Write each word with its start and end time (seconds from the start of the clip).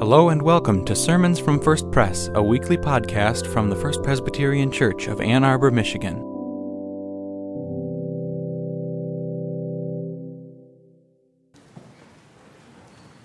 Hello 0.00 0.30
and 0.30 0.40
welcome 0.40 0.82
to 0.86 0.96
Sermons 0.96 1.38
from 1.38 1.60
First 1.60 1.90
Press, 1.90 2.30
a 2.32 2.42
weekly 2.42 2.78
podcast 2.78 3.46
from 3.46 3.68
the 3.68 3.76
First 3.76 4.02
Presbyterian 4.02 4.72
Church 4.72 5.08
of 5.08 5.20
Ann 5.20 5.44
Arbor, 5.44 5.70
Michigan. 5.70 6.16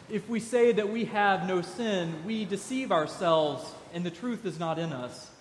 If 0.09 0.27
we 0.27 0.41
say 0.41 0.73
that 0.73 0.89
we 0.89 1.05
have 1.05 1.47
no 1.47 1.61
sin, 1.61 2.13
we 2.25 2.43
deceive 2.43 2.91
ourselves 2.91 3.71
and 3.93 4.05
the 4.05 4.11
truth 4.11 4.45
is 4.45 4.59
not 4.59 4.77
in 4.77 4.91
us. 4.91 5.31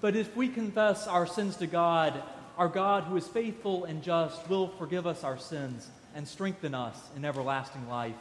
But 0.00 0.14
if 0.14 0.36
we 0.36 0.46
confess 0.46 1.08
our 1.08 1.26
sins 1.26 1.56
to 1.56 1.66
God, 1.66 2.22
our 2.56 2.68
God, 2.68 3.02
who 3.02 3.16
is 3.16 3.26
faithful 3.26 3.84
and 3.84 4.00
just, 4.00 4.48
will 4.48 4.68
forgive 4.68 5.08
us 5.08 5.24
our 5.24 5.38
sins 5.38 5.88
and 6.14 6.28
strengthen 6.28 6.72
us 6.72 6.96
in 7.16 7.24
everlasting 7.24 7.88
life. 7.88 8.14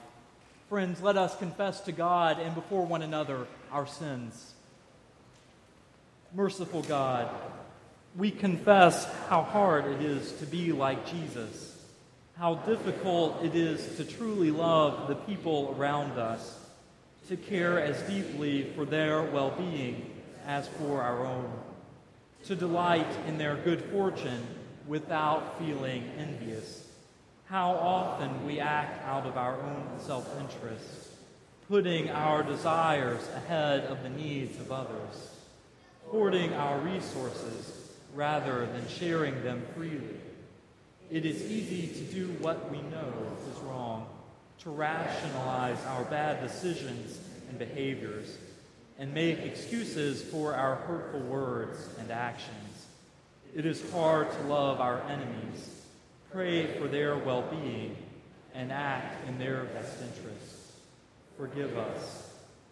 Friends, 0.70 1.02
let 1.02 1.16
us 1.16 1.34
confess 1.38 1.80
to 1.82 1.94
God 1.94 2.42
and 2.42 2.54
before 2.54 2.86
one 2.86 3.02
another 3.02 3.48
our 3.72 3.88
sins. 3.88 4.54
Merciful 6.36 6.82
God, 6.82 7.30
we 8.18 8.32
confess 8.32 9.06
how 9.30 9.44
hard 9.44 9.86
it 9.86 10.02
is 10.02 10.34
to 10.40 10.46
be 10.46 10.74
like 10.74 11.10
Jesus, 11.10 11.82
how 12.38 12.56
difficult 12.56 13.46
it 13.46 13.56
is 13.56 13.96
to 13.96 14.04
truly 14.04 14.52
love 14.52 15.08
the 15.08 15.16
people 15.16 15.74
around 15.80 16.20
us, 16.20 16.60
to 17.30 17.38
care 17.38 17.80
as 17.80 18.02
deeply 18.02 18.64
for 18.76 18.84
their 18.84 19.24
well 19.24 19.52
being 19.52 20.12
as 20.46 20.68
for 20.68 21.02
our 21.02 21.26
own, 21.26 21.50
to 22.44 22.58
delight 22.58 23.08
in 23.26 23.38
their 23.38 23.56
good 23.56 23.86
fortune 23.86 24.46
without 24.86 25.58
feeling 25.60 26.04
envious 26.18 26.87
how 27.50 27.72
often 27.72 28.46
we 28.46 28.60
act 28.60 29.06
out 29.06 29.26
of 29.26 29.38
our 29.38 29.56
own 29.56 30.00
self 30.00 30.30
interest, 30.40 31.10
putting 31.68 32.10
our 32.10 32.44
desires 32.44 33.26
ahead 33.36 33.86
of 33.86 34.04
the 34.04 34.10
needs 34.10 34.60
of 34.60 34.72
others, 34.72 35.32
hoarding 36.08 36.54
our 36.54 36.78
resources 36.80 37.92
rather 38.14 38.66
than 38.66 38.88
sharing 38.90 39.44
them 39.44 39.64
freely. 39.76 40.20
It 41.10 41.26
is 41.26 41.42
easy 41.44 41.88
to 41.88 42.14
do 42.14 42.28
what 42.42 42.70
we 42.70 42.78
know 42.78 43.14
is 43.50 43.60
wrong, 43.62 44.08
to 44.64 44.70
rationalize 44.70 45.84
our 45.86 46.04
bad 46.06 46.42
decisions 46.42 47.18
and 47.48 47.58
behaviors, 47.58 48.38
and 49.00 49.14
make 49.14 49.40
excuses 49.40 50.22
for 50.22 50.54
our 50.54 50.76
hurtful 50.76 51.22
words 51.22 51.88
and 51.98 52.12
actions. 52.12 52.88
It 53.56 53.66
is 53.66 53.90
hard 53.92 54.30
to 54.30 54.42
love 54.48 54.82
our 54.82 55.02
enemies 55.04 55.77
pray 56.32 56.78
for 56.78 56.88
their 56.88 57.18
well 57.18 57.44
being, 57.50 57.96
and 58.54 58.72
act 58.72 59.28
in 59.28 59.38
their 59.38 59.66
best 59.66 60.02
interests. 60.02 60.74
Forgive 61.38 61.78
us. 61.78 62.32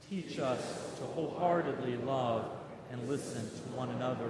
Teach 0.09 0.39
us 0.39 0.61
to 0.97 1.03
wholeheartedly 1.03 1.97
love 1.97 2.47
and 2.91 3.07
listen 3.07 3.41
to 3.41 3.77
one 3.77 3.89
another 3.89 4.29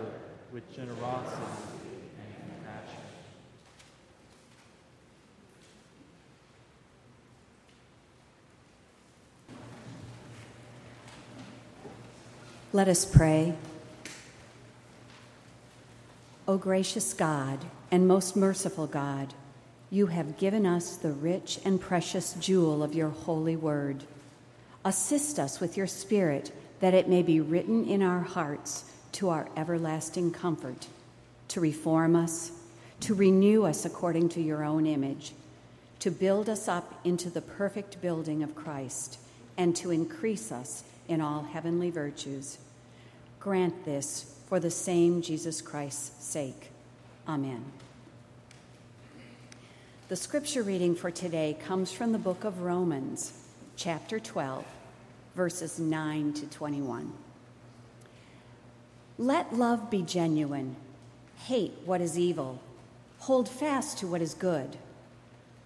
with 0.51 0.73
generosity 0.75 1.41
and 2.17 2.35
compassion. 2.49 3.01
Let 12.73 12.87
us 12.87 13.05
pray. 13.05 13.53
O 16.47 16.57
gracious 16.59 17.15
God, 17.15 17.59
and 17.89 18.07
most 18.07 18.35
merciful 18.35 18.85
God, 18.85 19.33
you 19.89 20.07
have 20.07 20.37
given 20.37 20.63
us 20.63 20.95
the 20.95 21.11
rich 21.11 21.59
and 21.65 21.81
precious 21.81 22.33
jewel 22.33 22.83
of 22.83 22.93
your 22.93 23.09
holy 23.09 23.55
word. 23.55 24.03
Assist 24.83 25.39
us 25.39 25.59
with 25.59 25.75
your 25.75 25.87
Spirit 25.87 26.51
that 26.81 26.93
it 26.93 27.09
may 27.09 27.23
be 27.23 27.39
written 27.39 27.87
in 27.87 28.03
our 28.03 28.19
hearts 28.19 28.91
to 29.13 29.29
our 29.29 29.47
everlasting 29.57 30.31
comfort, 30.31 30.87
to 31.47 31.59
reform 31.59 32.15
us, 32.15 32.51
to 32.99 33.15
renew 33.15 33.63
us 33.63 33.83
according 33.83 34.29
to 34.29 34.41
your 34.41 34.63
own 34.63 34.85
image, 34.85 35.31
to 35.97 36.11
build 36.11 36.47
us 36.47 36.67
up 36.67 36.99
into 37.03 37.31
the 37.31 37.41
perfect 37.41 37.99
building 38.03 38.43
of 38.43 38.53
Christ, 38.53 39.17
and 39.57 39.75
to 39.77 39.89
increase 39.89 40.51
us 40.51 40.83
in 41.07 41.21
all 41.21 41.41
heavenly 41.41 41.89
virtues. 41.89 42.59
Grant 43.39 43.83
this 43.83 44.34
for 44.47 44.59
the 44.59 44.71
same 44.71 45.21
Jesus 45.21 45.61
Christ's 45.61 46.23
sake. 46.23 46.71
Amen. 47.27 47.63
The 50.07 50.15
scripture 50.15 50.61
reading 50.61 50.93
for 50.93 51.09
today 51.09 51.57
comes 51.65 51.91
from 51.91 52.11
the 52.11 52.19
book 52.19 52.43
of 52.43 52.61
Romans, 52.61 53.33
chapter 53.75 54.19
12, 54.19 54.63
verses 55.35 55.79
9 55.79 56.33
to 56.33 56.45
21. 56.45 57.11
Let 59.17 59.55
love 59.55 59.89
be 59.89 60.03
genuine. 60.03 60.75
Hate 61.45 61.73
what 61.85 62.01
is 62.01 62.19
evil. 62.19 62.61
Hold 63.19 63.49
fast 63.49 63.97
to 63.99 64.07
what 64.07 64.21
is 64.21 64.35
good. 64.35 64.77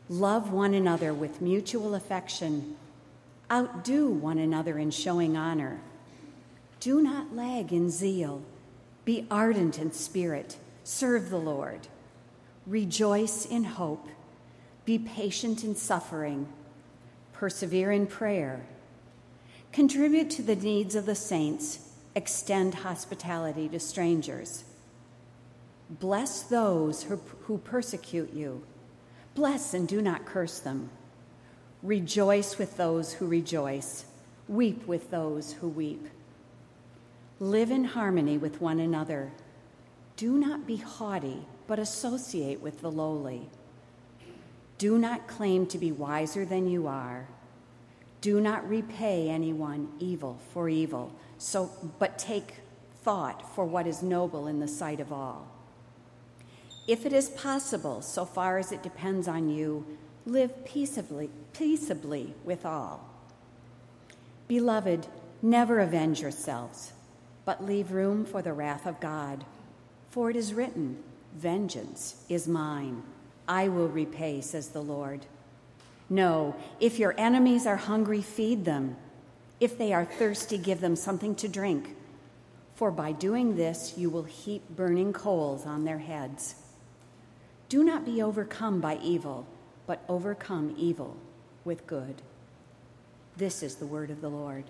Love 0.08 0.54
one 0.54 0.74
another 0.74 1.14
with 1.14 1.42
mutual 1.42 1.94
affection. 1.94 2.78
Outdo 3.52 4.08
one 4.08 4.38
another 4.38 4.78
in 4.78 4.92
showing 4.92 5.36
honor. 5.36 5.82
Do 6.80 7.02
not 7.02 7.36
lag 7.36 7.74
in 7.74 7.90
zeal. 7.90 8.42
Be 9.06 9.26
ardent 9.30 9.80
in 9.80 9.92
spirit. 9.92 10.58
Serve 10.84 11.30
the 11.30 11.38
Lord. 11.38 11.88
Rejoice 12.66 13.46
in 13.46 13.64
hope 13.64 14.08
be 14.90 14.98
patient 14.98 15.64
in 15.64 15.76
suffering. 15.76 16.48
Persevere 17.34 17.92
in 17.92 18.08
prayer. 18.08 18.66
Contribute 19.72 20.32
to 20.32 20.42
the 20.42 20.56
needs 20.56 20.96
of 20.96 21.06
the 21.06 21.14
saints. 21.14 21.92
Extend 22.16 22.74
hospitality 22.74 23.70
to 23.70 23.80
strangers. 23.80 24.64
Bless 25.92 26.42
those 26.42 27.04
who, 27.04 27.18
who 27.42 27.60
persecute 27.60 28.34
you. 28.34 28.64
Bless 29.36 29.76
and 29.76 29.88
do 29.88 30.02
not 30.02 30.26
curse 30.26 30.58
them. 30.58 30.90
Rejoice 31.84 32.58
with 32.58 32.76
those 32.76 33.14
who 33.14 33.28
rejoice. 33.28 34.06
Weep 34.48 34.88
with 34.88 35.12
those 35.12 35.54
who 35.54 35.68
weep. 35.68 36.08
Live 37.40 37.72
in 37.72 37.86
harmony 37.86 38.38
with 38.38 38.60
one 38.60 38.80
another. 38.80 39.32
Do 40.18 40.38
not 40.38 40.68
be 40.68 40.76
haughty, 40.76 41.46
but 41.68 41.80
associate 41.80 42.62
with 42.62 42.82
the 42.82 42.92
lowly. 42.92 43.50
Do 44.78 44.98
not 44.98 45.28
claim 45.28 45.66
to 45.68 45.78
be 45.78 45.92
wiser 45.92 46.44
than 46.44 46.70
you 46.70 46.88
are. 46.88 47.28
Do 48.20 48.42
not 48.42 48.68
repay 48.68 49.30
anyone 49.30 49.90
evil 50.00 50.40
for 50.54 50.68
evil, 50.68 51.14
so, 51.38 51.72
but 52.00 52.20
take 52.20 52.56
thought 53.04 53.56
for 53.56 53.64
what 53.64 53.88
is 53.88 54.04
noble 54.04 54.48
in 54.48 54.60
the 54.60 54.68
sight 54.68 55.00
of 55.00 55.14
all. 55.14 55.48
If 56.88 57.06
it 57.06 57.14
is 57.14 57.30
possible, 57.30 58.02
so 58.02 58.26
far 58.26 58.58
as 58.58 58.74
it 58.74 58.84
depends 58.84 59.28
on 59.28 59.48
you, 59.48 59.86
live 60.26 60.66
peaceably, 60.66 61.30
peaceably 61.54 62.34
with 62.44 62.66
all. 62.66 63.08
Beloved, 64.50 65.08
never 65.42 65.80
avenge 65.80 66.22
yourselves, 66.22 66.92
but 67.46 67.66
leave 67.66 67.92
room 67.92 68.26
for 68.26 68.42
the 68.42 68.54
wrath 68.54 68.86
of 68.86 69.00
God. 69.00 69.46
For 70.12 70.30
it 70.30 70.36
is 70.36 70.54
written, 70.54 71.04
Vengeance 71.36 72.24
is 72.30 72.48
mine. 72.48 73.04
I 73.48 73.68
will 73.68 73.88
repay, 73.88 74.42
says 74.42 74.70
the 74.70 74.82
Lord. 74.82 75.26
No, 76.10 76.56
if 76.80 76.98
your 76.98 77.14
enemies 77.18 77.66
are 77.68 77.76
hungry, 77.76 78.22
feed 78.22 78.66
them. 78.66 78.98
If 79.60 79.78
they 79.78 79.94
are 79.94 80.06
thirsty, 80.06 80.58
give 80.58 80.82
them 80.82 80.96
something 80.96 81.36
to 81.36 81.48
drink. 81.48 81.96
For 82.76 82.92
by 82.92 83.12
doing 83.12 83.56
this, 83.56 83.96
you 83.98 84.10
will 84.10 84.24
heap 84.24 84.64
burning 84.70 85.14
coals 85.14 85.66
on 85.66 85.84
their 85.84 86.00
heads. 86.00 86.56
Do 87.68 87.84
not 87.84 88.06
be 88.06 88.22
overcome 88.22 88.80
by 88.82 88.98
evil, 89.04 89.46
but 89.86 90.04
overcome 90.08 90.74
evil 90.78 91.18
with 91.66 91.86
good. 91.86 92.22
This 93.38 93.62
is 93.62 93.76
the 93.76 93.86
word 93.86 94.10
of 94.10 94.22
the 94.22 94.30
Lord. 94.30 94.64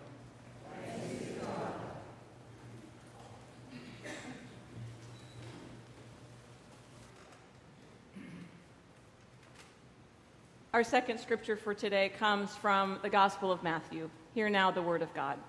Our 10.72 10.84
second 10.84 11.20
scripture 11.20 11.56
for 11.56 11.74
today 11.74 12.10
comes 12.20 12.56
from 12.56 13.00
the 13.02 13.10
Gospel 13.10 13.52
of 13.52 13.64
Matthew. 13.64 14.08
Hear 14.36 14.50
now 14.50 14.70
the 14.70 14.84
Word 14.84 15.02
of 15.02 15.12
God. 15.16 15.40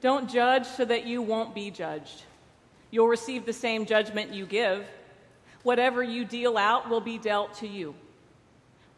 Don't 0.00 0.30
judge 0.30 0.64
so 0.64 0.84
that 0.84 1.04
you 1.04 1.20
won't 1.20 1.52
be 1.52 1.72
judged. 1.72 2.22
You'll 2.92 3.08
receive 3.08 3.44
the 3.44 3.52
same 3.52 3.86
judgment 3.86 4.32
you 4.32 4.46
give. 4.46 4.86
Whatever 5.64 6.00
you 6.00 6.24
deal 6.24 6.56
out 6.56 6.88
will 6.88 7.00
be 7.00 7.18
dealt 7.18 7.54
to 7.54 7.66
you. 7.66 7.96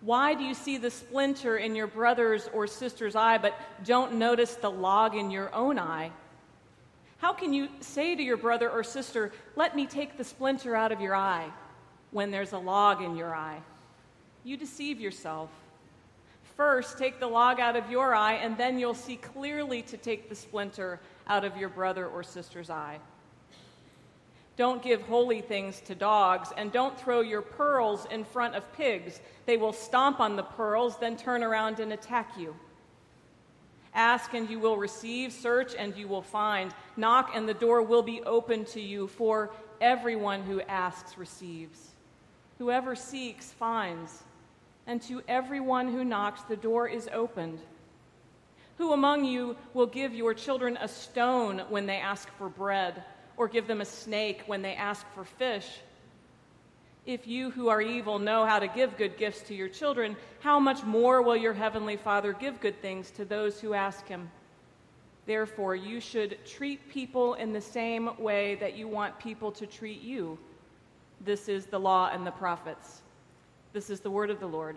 Why 0.03 0.35
do 0.35 0.45
you 0.45 0.53
see 0.53 0.77
the 0.77 0.91
splinter 0.91 1.57
in 1.57 1.75
your 1.75 1.87
brother's 1.87 2.47
or 2.53 2.67
sister's 2.67 3.17
eye, 3.17 3.39
but 3.39 3.59
don't 3.87 4.17
notice 4.17 4.55
the 4.55 4.71
log 4.71 5.15
in 5.15 5.31
your 5.31 5.55
own 5.55 5.79
eye? 5.79 6.13
How 7.17 7.33
can 7.33 7.55
you 7.55 7.69
say 7.81 8.17
to 8.17 8.23
your 8.23 8.37
brother 8.37 8.69
or 8.69 8.85
sister, 8.85 9.33
Let 9.57 9.75
me 9.75 9.87
take 9.87 10.19
the 10.19 10.25
splinter 10.25 10.77
out 10.77 10.93
of 10.93 11.01
your 11.01 11.15
eye, 11.15 11.51
when 12.11 12.31
there's 12.31 12.53
a 12.53 12.59
log 12.59 13.01
in 13.01 13.17
your 13.17 13.35
eye? 13.35 13.63
You 14.45 14.57
deceive 14.57 15.01
yourself. 15.01 15.51
First, 16.57 16.99
take 16.99 17.21
the 17.21 17.27
log 17.27 17.59
out 17.61 17.77
of 17.77 17.91
your 17.91 18.15
eye, 18.15 18.35
and 18.35 18.57
then 18.57 18.79
you'll 18.79 18.95
see 18.95 19.17
clearly 19.17 19.83
to 19.83 19.97
take 19.97 20.29
the 20.29 20.35
splinter 20.35 21.01
out 21.27 21.45
of 21.45 21.57
your 21.57 21.69
brother 21.69 22.07
or 22.07 22.23
sister's 22.23 22.71
eye. 22.71 22.99
Don't 24.57 24.83
give 24.83 25.01
holy 25.03 25.41
things 25.41 25.81
to 25.83 25.95
dogs, 25.95 26.51
and 26.57 26.71
don't 26.71 26.99
throw 27.01 27.21
your 27.21 27.41
pearls 27.41 28.07
in 28.11 28.25
front 28.25 28.55
of 28.55 28.73
pigs. 28.75 29.21
They 29.47 29.57
will 29.57 29.73
stomp 29.73 30.21
on 30.21 30.37
the 30.37 30.43
pearls, 30.43 30.99
then 30.99 31.17
turn 31.17 31.43
around 31.43 31.81
and 31.81 31.93
attack 31.93 32.37
you. 32.39 32.55
Ask 33.95 34.35
and 34.35 34.49
you 34.49 34.59
will 34.59 34.77
receive, 34.77 35.33
search 35.33 35.75
and 35.75 35.97
you 35.97 36.07
will 36.07 36.23
find, 36.23 36.73
knock 36.97 37.33
and 37.35 37.49
the 37.49 37.55
door 37.55 37.83
will 37.83 38.03
be 38.03 38.23
opened 38.23 38.67
to 38.69 38.81
you, 38.81 39.09
for 39.09 39.51
everyone 39.81 40.43
who 40.43 40.61
asks 40.63 41.17
receives. 41.17 41.89
Whoever 42.59 42.95
seeks 42.95 43.51
finds 43.53 44.23
and 44.87 45.01
to 45.03 45.23
everyone 45.29 45.93
who 45.93 46.05
knocks, 46.05 46.43
the 46.43 46.57
door 46.57 46.89
is 46.89 47.09
opened. 47.13 47.61
Who 48.79 48.93
among 48.93 49.25
you 49.25 49.57
will 49.75 49.87
give 49.87 50.15
your 50.15 50.35
children 50.35 50.79
a 50.81 50.89
stone 50.89 51.63
when 51.69 51.87
they 51.87 51.99
ask 51.99 52.29
for 52.39 52.49
bread, 52.49 53.05
or 53.37 53.47
give 53.47 53.67
them 53.67 53.81
a 53.81 53.85
snake 53.85 54.43
when 54.47 54.63
they 54.63 54.75
ask 54.75 55.07
for 55.15 55.25
fish? 55.25 55.67
If 57.07 57.27
you 57.27 57.51
who 57.51 57.69
are 57.69 57.81
evil 57.81 58.19
know 58.19 58.45
how 58.45 58.59
to 58.59 58.69
give 58.69 58.97
good 58.97 59.17
gifts 59.17 59.43
to 59.43 59.55
your 59.55 59.69
children, 59.69 60.17
how 60.41 60.61
much 60.61 60.83
more 60.85 61.23
will 61.23 61.37
your 61.37 61.55
heavenly 61.55 61.97
Father 61.97 62.33
give 62.33 62.61
good 62.61 62.81
things 62.81 63.11
to 63.13 63.25
those 63.25 63.61
who 63.61 63.75
ask 63.75 64.07
him? 64.07 64.31
Therefore, 65.27 65.75
you 65.75 66.01
should 66.01 66.39
treat 66.45 66.89
people 66.91 67.35
in 67.35 67.53
the 67.53 67.61
same 67.61 68.11
way 68.19 68.57
that 68.57 68.77
you 68.77 68.89
want 68.89 69.19
people 69.19 69.53
to 69.53 69.67
treat 69.67 70.03
you. 70.03 70.39
This 71.21 71.49
is 71.49 71.67
the 71.67 71.79
law 71.79 72.11
and 72.13 72.27
the 72.27 72.31
prophets. 72.31 73.03
This 73.73 73.89
is 73.89 74.01
the 74.01 74.11
word 74.11 74.31
of 74.31 74.41
the 74.41 74.49
Lord. 74.49 74.77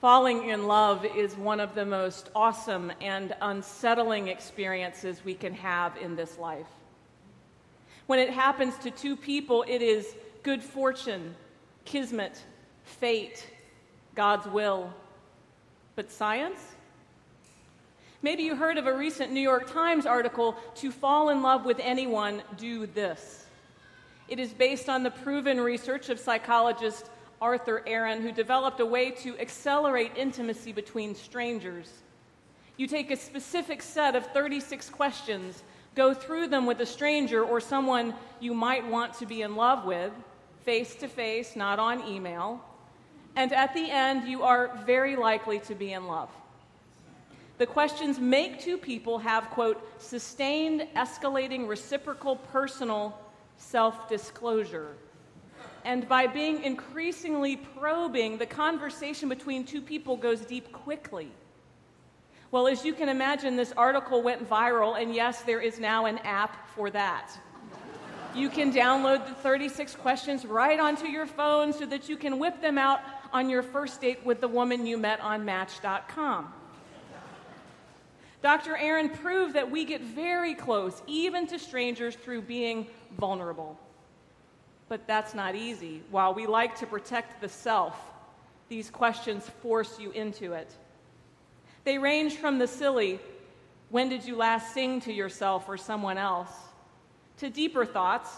Falling 0.00 0.48
in 0.48 0.66
love 0.66 1.04
is 1.04 1.36
one 1.36 1.60
of 1.60 1.74
the 1.74 1.84
most 1.84 2.30
awesome 2.34 2.90
and 3.02 3.34
unsettling 3.42 4.28
experiences 4.28 5.22
we 5.24 5.34
can 5.34 5.52
have 5.52 5.96
in 5.98 6.16
this 6.16 6.38
life. 6.38 6.66
When 8.06 8.18
it 8.18 8.30
happens 8.30 8.76
to 8.78 8.90
two 8.90 9.16
people, 9.16 9.64
it 9.68 9.82
is 9.82 10.14
good 10.42 10.62
fortune, 10.62 11.34
kismet, 11.84 12.42
fate, 12.84 13.46
God's 14.14 14.46
will. 14.46 14.92
But 15.96 16.10
science? 16.10 16.73
Maybe 18.24 18.44
you 18.44 18.56
heard 18.56 18.78
of 18.78 18.86
a 18.86 18.96
recent 18.96 19.32
New 19.32 19.42
York 19.42 19.70
Times 19.70 20.06
article 20.06 20.56
to 20.76 20.90
fall 20.90 21.28
in 21.28 21.42
love 21.42 21.66
with 21.66 21.78
anyone, 21.78 22.42
do 22.56 22.86
this. 22.86 23.44
It 24.28 24.38
is 24.38 24.54
based 24.54 24.88
on 24.88 25.02
the 25.02 25.10
proven 25.10 25.60
research 25.60 26.08
of 26.08 26.18
psychologist 26.18 27.10
Arthur 27.42 27.82
Aron, 27.86 28.22
who 28.22 28.32
developed 28.32 28.80
a 28.80 28.86
way 28.86 29.10
to 29.10 29.38
accelerate 29.38 30.12
intimacy 30.16 30.72
between 30.72 31.14
strangers. 31.14 31.92
You 32.78 32.86
take 32.86 33.10
a 33.10 33.16
specific 33.16 33.82
set 33.82 34.16
of 34.16 34.24
36 34.28 34.88
questions, 34.88 35.62
go 35.94 36.14
through 36.14 36.46
them 36.46 36.64
with 36.64 36.80
a 36.80 36.86
stranger 36.86 37.44
or 37.44 37.60
someone 37.60 38.14
you 38.40 38.54
might 38.54 38.86
want 38.86 39.12
to 39.18 39.26
be 39.26 39.42
in 39.42 39.54
love 39.54 39.84
with, 39.84 40.12
face 40.64 40.94
to 40.94 41.08
face, 41.08 41.56
not 41.56 41.78
on 41.78 42.02
email, 42.08 42.64
and 43.36 43.52
at 43.52 43.74
the 43.74 43.90
end, 43.90 44.26
you 44.26 44.44
are 44.44 44.80
very 44.86 45.14
likely 45.14 45.58
to 45.58 45.74
be 45.74 45.92
in 45.92 46.06
love. 46.06 46.30
The 47.58 47.66
questions 47.66 48.18
make 48.18 48.60
two 48.60 48.76
people 48.76 49.18
have, 49.18 49.48
quote, 49.50 50.02
sustained, 50.02 50.88
escalating, 50.96 51.68
reciprocal, 51.68 52.36
personal 52.36 53.18
self 53.56 54.08
disclosure. 54.08 54.96
And 55.84 56.08
by 56.08 56.26
being 56.26 56.62
increasingly 56.64 57.56
probing, 57.56 58.38
the 58.38 58.46
conversation 58.46 59.28
between 59.28 59.64
two 59.64 59.80
people 59.82 60.16
goes 60.16 60.40
deep 60.40 60.72
quickly. 60.72 61.30
Well, 62.50 62.66
as 62.66 62.84
you 62.84 62.94
can 62.94 63.08
imagine, 63.08 63.56
this 63.56 63.72
article 63.76 64.22
went 64.22 64.48
viral, 64.48 65.00
and 65.00 65.14
yes, 65.14 65.42
there 65.42 65.60
is 65.60 65.78
now 65.78 66.06
an 66.06 66.18
app 66.18 66.68
for 66.70 66.90
that. 66.90 67.30
You 68.34 68.48
can 68.48 68.72
download 68.72 69.26
the 69.28 69.34
36 69.34 69.94
questions 69.96 70.44
right 70.44 70.80
onto 70.80 71.06
your 71.06 71.26
phone 71.26 71.72
so 71.72 71.86
that 71.86 72.08
you 72.08 72.16
can 72.16 72.38
whip 72.38 72.60
them 72.60 72.78
out 72.78 73.00
on 73.32 73.48
your 73.48 73.62
first 73.62 74.00
date 74.00 74.24
with 74.24 74.40
the 74.40 74.48
woman 74.48 74.86
you 74.86 74.98
met 74.98 75.20
on 75.20 75.44
Match.com. 75.44 76.52
Dr. 78.44 78.76
Aron 78.76 79.08
proved 79.08 79.54
that 79.54 79.70
we 79.70 79.86
get 79.86 80.02
very 80.02 80.54
close, 80.54 81.00
even 81.06 81.46
to 81.46 81.58
strangers, 81.58 82.14
through 82.14 82.42
being 82.42 82.86
vulnerable. 83.18 83.80
But 84.86 85.06
that's 85.06 85.32
not 85.32 85.54
easy. 85.54 86.02
While 86.10 86.34
we 86.34 86.46
like 86.46 86.78
to 86.80 86.86
protect 86.86 87.40
the 87.40 87.48
self, 87.48 87.98
these 88.68 88.90
questions 88.90 89.48
force 89.62 89.98
you 89.98 90.10
into 90.10 90.52
it. 90.52 90.70
They 91.84 91.96
range 91.96 92.34
from 92.34 92.58
the 92.58 92.66
silly, 92.66 93.18
when 93.88 94.10
did 94.10 94.26
you 94.26 94.36
last 94.36 94.74
sing 94.74 95.00
to 95.00 95.12
yourself 95.12 95.66
or 95.66 95.78
someone 95.78 96.18
else, 96.18 96.52
to 97.38 97.48
deeper 97.48 97.86
thoughts, 97.86 98.30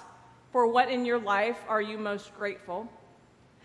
for 0.52 0.68
what 0.68 0.88
in 0.88 1.04
your 1.04 1.18
life 1.18 1.58
are 1.66 1.82
you 1.82 1.98
most 1.98 2.32
grateful? 2.36 2.88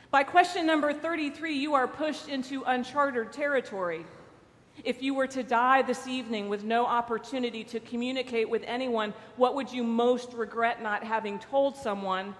By 0.09 0.23
question 0.23 0.65
number 0.65 0.91
33, 0.91 1.53
you 1.53 1.75
are 1.75 1.87
pushed 1.87 2.29
into 2.29 2.63
uncharted 2.63 3.31
territory. 3.31 4.07
If 4.83 5.03
you 5.03 5.13
were 5.13 5.27
to 5.27 5.43
die 5.43 5.81
this 5.83 6.07
evening 6.07 6.49
with 6.49 6.63
no 6.63 6.85
opportunity 6.85 7.63
to 7.65 7.79
communicate 7.79 8.49
with 8.49 8.63
anyone, 8.65 9.13
what 9.37 9.55
would 9.55 9.71
you 9.71 9.83
most 9.83 10.33
regret 10.33 10.81
not 10.81 11.03
having 11.03 11.39
told 11.39 11.75
someone? 11.75 12.35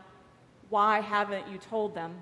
Why 0.70 1.02
haven't 1.02 1.48
you 1.50 1.58
told 1.58 1.94
them? 1.94 2.16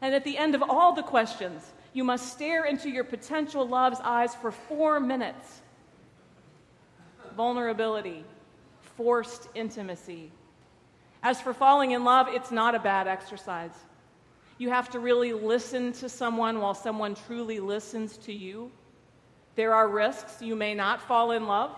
And 0.00 0.14
at 0.14 0.24
the 0.24 0.38
end 0.38 0.54
of 0.54 0.62
all 0.62 0.92
the 0.92 1.02
questions, 1.02 1.72
you 1.92 2.04
must 2.04 2.32
stare 2.32 2.64
into 2.64 2.88
your 2.88 3.04
potential 3.04 3.66
love's 3.66 4.00
eyes 4.02 4.34
for 4.34 4.50
four 4.50 5.00
minutes. 5.00 5.60
Vulnerability, 7.36 8.24
forced 8.96 9.48
intimacy. 9.54 10.30
As 11.22 11.40
for 11.40 11.52
falling 11.52 11.90
in 11.90 12.04
love, 12.04 12.28
it's 12.30 12.50
not 12.50 12.74
a 12.74 12.78
bad 12.78 13.08
exercise. 13.08 13.72
You 14.58 14.70
have 14.70 14.90
to 14.90 14.98
really 14.98 15.32
listen 15.32 15.92
to 15.94 16.08
someone 16.08 16.60
while 16.60 16.74
someone 16.74 17.14
truly 17.14 17.60
listens 17.60 18.16
to 18.18 18.32
you. 18.32 18.70
There 19.58 19.74
are 19.74 19.88
risks. 19.88 20.40
You 20.40 20.54
may 20.54 20.72
not 20.72 21.02
fall 21.02 21.32
in 21.32 21.48
love, 21.48 21.74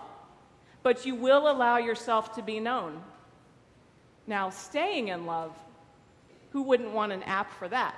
but 0.83 1.03
you 1.03 1.15
will 1.15 1.49
allow 1.49 1.77
yourself 1.77 2.35
to 2.35 2.43
be 2.43 2.59
known. 2.59 3.01
Now, 4.27 4.51
staying 4.51 5.07
in 5.07 5.25
love, 5.25 5.51
who 6.51 6.61
wouldn't 6.61 6.91
want 6.91 7.11
an 7.11 7.23
app 7.23 7.51
for 7.57 7.67
that? 7.69 7.95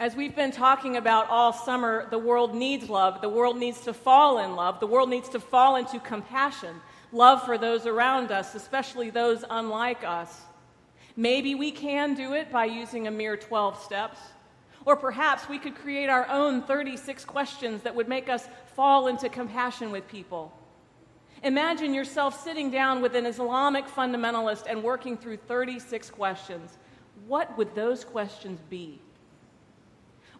As 0.00 0.16
we've 0.16 0.34
been 0.34 0.50
talking 0.50 0.96
about 0.96 1.28
all 1.28 1.52
summer, 1.52 2.06
the 2.08 2.16
world 2.18 2.54
needs 2.54 2.88
love. 2.88 3.20
The 3.20 3.28
world 3.28 3.58
needs 3.58 3.80
to 3.82 3.92
fall 3.92 4.38
in 4.38 4.56
love. 4.56 4.80
The 4.80 4.86
world 4.86 5.10
needs 5.10 5.28
to 5.28 5.38
fall 5.38 5.76
into 5.76 6.00
compassion, 6.00 6.80
love 7.12 7.42
for 7.44 7.58
those 7.58 7.84
around 7.84 8.32
us, 8.32 8.54
especially 8.54 9.10
those 9.10 9.44
unlike 9.50 10.04
us. 10.04 10.40
Maybe 11.16 11.54
we 11.54 11.70
can 11.70 12.14
do 12.14 12.32
it 12.32 12.50
by 12.50 12.64
using 12.64 13.06
a 13.06 13.10
mere 13.10 13.36
12 13.36 13.82
steps. 13.82 14.20
Or 14.86 14.96
perhaps 14.96 15.48
we 15.48 15.58
could 15.58 15.74
create 15.74 16.08
our 16.08 16.26
own 16.28 16.62
36 16.62 17.26
questions 17.26 17.82
that 17.82 17.94
would 17.94 18.08
make 18.08 18.30
us 18.30 18.48
fall 18.74 19.08
into 19.08 19.28
compassion 19.28 19.90
with 19.90 20.08
people. 20.08 20.56
Imagine 21.42 21.92
yourself 21.92 22.42
sitting 22.42 22.70
down 22.70 23.02
with 23.02 23.14
an 23.14 23.26
Islamic 23.26 23.86
fundamentalist 23.86 24.64
and 24.66 24.82
working 24.82 25.18
through 25.18 25.36
36 25.36 26.08
questions. 26.08 26.78
What 27.26 27.58
would 27.58 27.74
those 27.74 28.04
questions 28.04 28.58
be? 28.70 28.98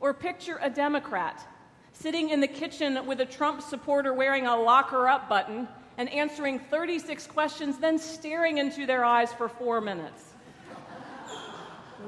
Or 0.00 0.14
picture 0.14 0.58
a 0.62 0.70
Democrat 0.70 1.46
sitting 1.92 2.30
in 2.30 2.40
the 2.40 2.48
kitchen 2.48 3.04
with 3.06 3.20
a 3.20 3.26
Trump 3.26 3.60
supporter 3.60 4.14
wearing 4.14 4.46
a 4.46 4.56
lock 4.56 4.90
her 4.90 5.08
up 5.08 5.28
button 5.28 5.68
and 5.98 6.08
answering 6.08 6.58
36 6.58 7.26
questions, 7.26 7.78
then 7.78 7.98
staring 7.98 8.58
into 8.58 8.86
their 8.86 9.04
eyes 9.04 9.32
for 9.32 9.48
four 9.48 9.80
minutes 9.80 10.34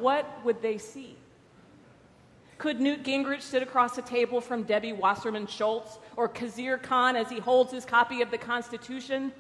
what 0.00 0.44
would 0.44 0.62
they 0.62 0.78
see? 0.78 1.16
Could 2.58 2.80
Newt 2.80 3.04
Gingrich 3.04 3.42
sit 3.42 3.62
across 3.62 3.94
the 3.94 4.02
table 4.02 4.40
from 4.40 4.64
Debbie 4.64 4.92
Wasserman 4.92 5.46
Schultz 5.46 5.98
or 6.16 6.28
Khizr 6.28 6.82
Khan 6.82 7.14
as 7.14 7.30
he 7.30 7.38
holds 7.38 7.72
his 7.72 7.84
copy 7.84 8.20
of 8.20 8.32
the 8.32 8.38
Constitution 8.38 9.32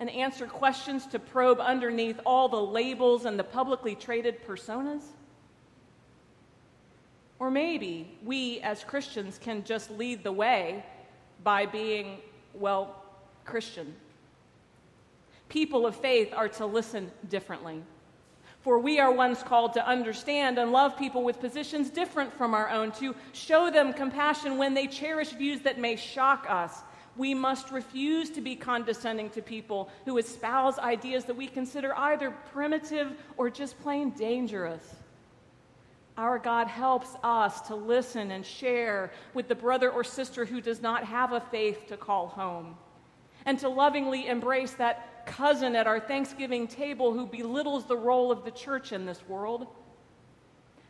and 0.00 0.10
answer 0.10 0.46
questions 0.46 1.06
to 1.06 1.20
probe 1.20 1.60
underneath 1.60 2.18
all 2.26 2.48
the 2.48 2.60
labels 2.60 3.24
and 3.24 3.38
the 3.38 3.44
publicly 3.44 3.94
traded 3.94 4.44
personas? 4.44 5.02
Or 7.38 7.52
maybe 7.52 8.18
we 8.24 8.60
as 8.60 8.82
Christians 8.82 9.38
can 9.38 9.62
just 9.62 9.90
lead 9.92 10.24
the 10.24 10.32
way 10.32 10.84
by 11.44 11.66
being, 11.66 12.18
well, 12.52 13.04
Christian. 13.44 13.94
People 15.48 15.86
of 15.86 15.94
faith 15.94 16.32
are 16.34 16.48
to 16.48 16.66
listen 16.66 17.12
differently. 17.28 17.82
For 18.62 18.78
we 18.78 18.98
are 19.00 19.10
ones 19.10 19.42
called 19.42 19.72
to 19.74 19.86
understand 19.86 20.58
and 20.58 20.70
love 20.70 20.96
people 20.96 21.22
with 21.22 21.40
positions 21.40 21.88
different 21.88 22.32
from 22.34 22.52
our 22.52 22.68
own, 22.68 22.92
to 22.92 23.16
show 23.32 23.70
them 23.70 23.94
compassion 23.94 24.58
when 24.58 24.74
they 24.74 24.86
cherish 24.86 25.30
views 25.30 25.62
that 25.62 25.78
may 25.78 25.96
shock 25.96 26.46
us, 26.48 26.82
We 27.16 27.34
must 27.34 27.70
refuse 27.70 28.30
to 28.30 28.40
be 28.40 28.56
condescending 28.56 29.30
to 29.30 29.42
people 29.42 29.90
who 30.04 30.18
espouse 30.18 30.78
ideas 30.78 31.24
that 31.26 31.36
we 31.36 31.46
consider 31.48 31.94
either 31.96 32.30
primitive 32.30 33.12
or 33.36 33.50
just 33.50 33.80
plain 33.80 34.10
dangerous. 34.10 34.82
Our 36.16 36.38
God 36.38 36.66
helps 36.68 37.16
us 37.22 37.60
to 37.62 37.74
listen 37.74 38.30
and 38.30 38.44
share 38.44 39.12
with 39.34 39.48
the 39.48 39.54
brother 39.54 39.90
or 39.90 40.04
sister 40.04 40.44
who 40.44 40.60
does 40.60 40.82
not 40.82 41.04
have 41.04 41.32
a 41.32 41.40
faith 41.40 41.86
to 41.88 41.96
call 41.96 42.28
home, 42.28 42.76
and 43.46 43.58
to 43.58 43.68
lovingly 43.68 44.26
embrace 44.28 44.72
that 44.72 45.26
cousin 45.26 45.76
at 45.76 45.86
our 45.86 46.00
Thanksgiving 46.00 46.66
table 46.66 47.12
who 47.12 47.26
belittles 47.26 47.86
the 47.86 47.96
role 47.96 48.32
of 48.32 48.44
the 48.44 48.50
church 48.50 48.92
in 48.92 49.06
this 49.06 49.26
world. 49.28 49.66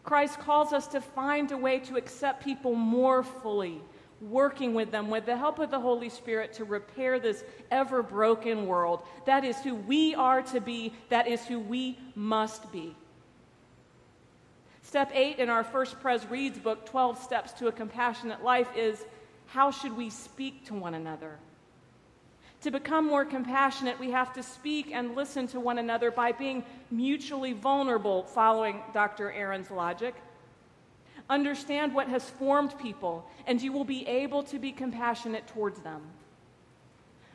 Christ 0.03 0.39
calls 0.39 0.73
us 0.73 0.87
to 0.89 1.01
find 1.01 1.53
a 1.53 1.57
way 1.57 1.79
to 1.81 1.97
accept 1.97 2.43
people 2.43 2.75
more 2.75 3.23
fully, 3.23 3.83
working 4.21 4.75
with 4.75 4.91
them 4.91 5.11
with 5.11 5.27
the 5.27 5.37
help 5.37 5.59
of 5.59 5.71
the 5.71 5.81
Holy 5.81 6.09
Spirit 6.09 6.53
to 6.55 6.65
repair 6.65 7.19
this 7.19 7.45
ever 7.71 8.03
broken 8.03 8.67
world. 8.67 9.03
That 9.27 9.45
is 9.45 9.59
who 9.59 9.75
we 9.75 10.15
are 10.15 10.43
to 10.43 10.61
be, 10.61 10.95
that 11.11 11.29
is 11.29 11.45
who 11.45 11.61
we 11.61 11.99
must 12.15 12.73
be. 12.73 12.97
Step 14.83 15.13
eight 15.15 15.39
in 15.39 15.49
our 15.51 15.63
First 15.63 16.01
Pres 16.01 16.27
Reads 16.27 16.59
book, 16.59 16.87
12 16.87 17.23
Steps 17.23 17.53
to 17.53 17.69
a 17.69 17.73
Compassionate 17.73 18.43
Life, 18.43 18.69
is 18.77 19.05
how 19.47 19.71
should 19.71 19.97
we 19.97 20.11
speak 20.11 20.65
to 20.67 20.75
one 20.75 20.95
another? 20.95 21.39
To 22.63 22.71
become 22.71 23.07
more 23.07 23.25
compassionate, 23.25 23.99
we 23.99 24.11
have 24.11 24.35
to 24.35 24.43
speak 24.43 24.91
and 24.93 25.17
listen 25.17 25.47
to 25.49 25.61
one 25.61 25.79
another 25.79 26.11
by 26.11 26.33
being 26.33 26.63
mutually 26.91 27.55
vulnerable, 27.55 28.23
following 28.25 28.83
Dr. 28.93 29.33
Aron's 29.33 29.71
logic. 29.71 30.15
Understand 31.31 31.95
what 31.95 32.09
has 32.09 32.29
formed 32.29 32.79
people, 32.79 33.27
and 33.47 33.63
you 33.63 33.73
will 33.73 33.85
be 33.85 34.07
able 34.07 34.43
to 34.43 34.59
be 34.59 34.73
compassionate 34.73 35.47
towards 35.47 35.81
them. 35.81 36.03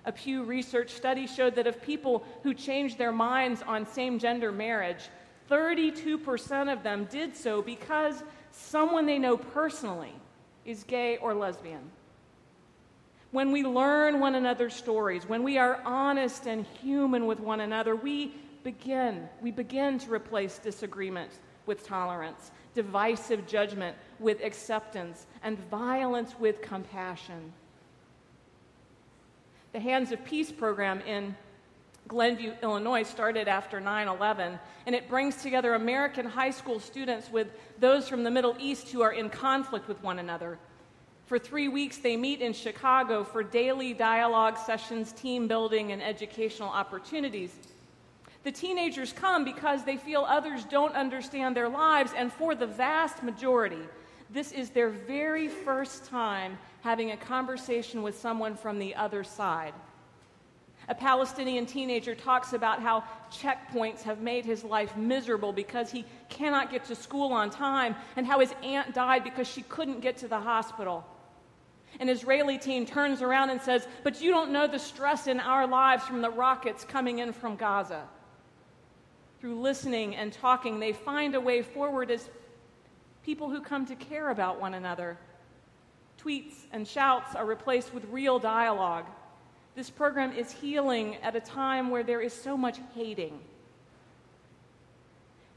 A 0.05 0.11
Pew 0.11 0.43
Research 0.43 0.91
study 0.91 1.25
showed 1.25 1.55
that 1.55 1.65
of 1.65 1.81
people 1.81 2.23
who 2.43 2.53
changed 2.53 2.99
their 2.99 3.11
minds 3.11 3.63
on 3.63 3.87
same 3.87 4.19
gender 4.19 4.51
marriage, 4.51 5.09
32% 5.49 6.71
of 6.71 6.83
them 6.83 7.05
did 7.05 7.35
so 7.35 7.63
because 7.63 8.23
someone 8.51 9.07
they 9.07 9.17
know 9.17 9.37
personally 9.37 10.13
is 10.65 10.83
gay 10.83 11.17
or 11.17 11.33
lesbian 11.33 11.89
when 13.35 13.51
we 13.51 13.63
learn 13.63 14.21
one 14.21 14.33
another's 14.35 14.73
stories, 14.73 15.27
when 15.27 15.43
we 15.43 15.57
are 15.57 15.81
honest 15.83 16.47
and 16.47 16.65
human 16.81 17.25
with 17.25 17.41
one 17.41 17.59
another, 17.59 17.93
we 17.93 18.33
begin, 18.63 19.27
we 19.41 19.51
begin 19.51 19.99
to 19.99 20.09
replace 20.09 20.57
disagreement 20.57 21.29
with 21.65 21.85
tolerance, 21.85 22.51
divisive 22.75 23.45
judgment 23.45 23.97
with 24.21 24.41
acceptance, 24.41 25.27
and 25.43 25.59
violence 25.69 26.33
with 26.39 26.61
compassion. 26.61 27.51
The 29.73 29.81
Hands 29.81 30.09
of 30.13 30.23
Peace 30.23 30.53
program 30.53 31.01
in 31.01 31.35
Glenview, 32.07 32.53
Illinois 32.63 33.03
started 33.03 33.49
after 33.49 33.81
9 33.81 34.07
11, 34.07 34.57
and 34.85 34.95
it 34.95 35.09
brings 35.09 35.35
together 35.41 35.73
American 35.73 36.25
high 36.25 36.51
school 36.51 36.79
students 36.79 37.29
with 37.29 37.47
those 37.81 38.07
from 38.07 38.23
the 38.23 38.31
Middle 38.31 38.55
East 38.59 38.87
who 38.91 39.01
are 39.01 39.11
in 39.11 39.29
conflict 39.29 39.89
with 39.89 40.01
one 40.01 40.19
another 40.19 40.57
for 41.25 41.39
three 41.39 41.67
weeks, 41.67 41.97
they 41.97 42.15
meet 42.15 42.41
in 42.41 42.53
Chicago 42.53 43.23
for 43.23 43.41
daily 43.41 43.93
dialogue 43.93 44.57
sessions, 44.57 45.11
team 45.11 45.47
building, 45.47 45.91
and 45.91 46.01
educational 46.01 46.69
opportunities. 46.69 47.55
The 48.43 48.51
teenagers 48.51 49.11
come 49.11 49.43
because 49.43 49.83
they 49.83 49.97
feel 49.97 50.21
others 50.21 50.65
don't 50.65 50.93
understand 50.93 51.57
their 51.57 51.67
lives, 51.67 52.11
and 52.15 52.31
for 52.31 52.53
the 52.53 52.67
vast 52.67 53.23
majority, 53.23 53.81
this 54.29 54.51
is 54.51 54.69
their 54.69 54.89
very 54.89 55.47
first 55.47 56.05
time 56.05 56.59
having 56.81 57.09
a 57.09 57.17
conversation 57.17 58.03
with 58.03 58.19
someone 58.19 58.55
from 58.55 58.77
the 58.77 58.93
other 58.93 59.23
side. 59.23 59.73
A 60.89 60.93
Palestinian 60.93 61.65
teenager 61.65 62.13
talks 62.13 62.53
about 62.53 62.83
how 62.83 63.03
checkpoints 63.31 64.03
have 64.03 64.21
made 64.21 64.45
his 64.45 64.63
life 64.63 64.95
miserable 64.95 65.51
because 65.51 65.89
he 65.89 66.05
cannot 66.29 66.69
get 66.69 66.85
to 66.85 66.95
school 66.95 67.33
on 67.33 67.49
time, 67.49 67.95
and 68.15 68.27
how 68.27 68.39
his 68.41 68.53
aunt 68.61 68.93
died 68.93 69.23
because 69.23 69.47
she 69.47 69.63
couldn't 69.63 70.01
get 70.01 70.17
to 70.17 70.27
the 70.27 70.39
hospital. 70.39 71.03
An 71.99 72.09
Israeli 72.09 72.57
teen 72.57 72.85
turns 72.85 73.21
around 73.21 73.49
and 73.49 73.61
says, 73.61 73.87
But 74.03 74.21
you 74.21 74.31
don't 74.31 74.51
know 74.51 74.67
the 74.67 74.79
stress 74.79 75.27
in 75.27 75.39
our 75.39 75.67
lives 75.67 76.03
from 76.03 76.21
the 76.21 76.29
rockets 76.29 76.83
coming 76.83 77.19
in 77.19 77.33
from 77.33 77.55
Gaza. 77.55 78.03
Through 79.39 79.61
listening 79.61 80.15
and 80.15 80.33
talking, 80.33 80.79
they 80.79 80.93
find 80.93 81.35
a 81.35 81.39
way 81.39 81.61
forward 81.61 82.11
as 82.11 82.29
people 83.23 83.49
who 83.49 83.61
come 83.61 83.85
to 83.85 83.95
care 83.95 84.29
about 84.29 84.59
one 84.59 84.73
another. 84.73 85.17
Tweets 86.21 86.53
and 86.71 86.87
shouts 86.87 87.35
are 87.35 87.45
replaced 87.45 87.93
with 87.93 88.05
real 88.05 88.39
dialogue. 88.39 89.05
This 89.75 89.89
program 89.89 90.33
is 90.33 90.51
healing 90.51 91.17
at 91.17 91.35
a 91.35 91.41
time 91.41 91.89
where 91.89 92.03
there 92.03 92.21
is 92.21 92.33
so 92.33 92.55
much 92.55 92.79
hating. 92.93 93.39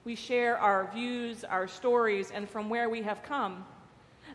We 0.04 0.14
share 0.14 0.58
our 0.58 0.90
views, 0.92 1.44
our 1.44 1.68
stories, 1.68 2.30
and 2.30 2.48
from 2.48 2.68
where 2.68 2.88
we 2.88 3.02
have 3.02 3.22
come. 3.22 3.64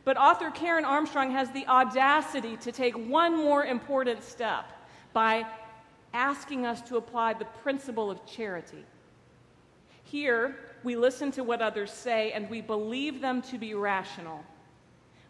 But 0.05 0.17
author 0.17 0.51
Karen 0.51 0.85
Armstrong 0.85 1.31
has 1.31 1.49
the 1.51 1.65
audacity 1.67 2.57
to 2.57 2.71
take 2.71 2.95
one 2.95 3.35
more 3.37 3.65
important 3.65 4.23
step 4.23 4.65
by 5.13 5.45
asking 6.13 6.65
us 6.65 6.81
to 6.83 6.97
apply 6.97 7.33
the 7.33 7.45
principle 7.45 8.11
of 8.11 8.25
charity. 8.25 8.83
Here, 10.03 10.57
we 10.83 10.95
listen 10.95 11.31
to 11.31 11.43
what 11.43 11.61
others 11.61 11.91
say 11.91 12.33
and 12.33 12.49
we 12.49 12.61
believe 12.61 13.21
them 13.21 13.41
to 13.43 13.57
be 13.57 13.73
rational. 13.73 14.43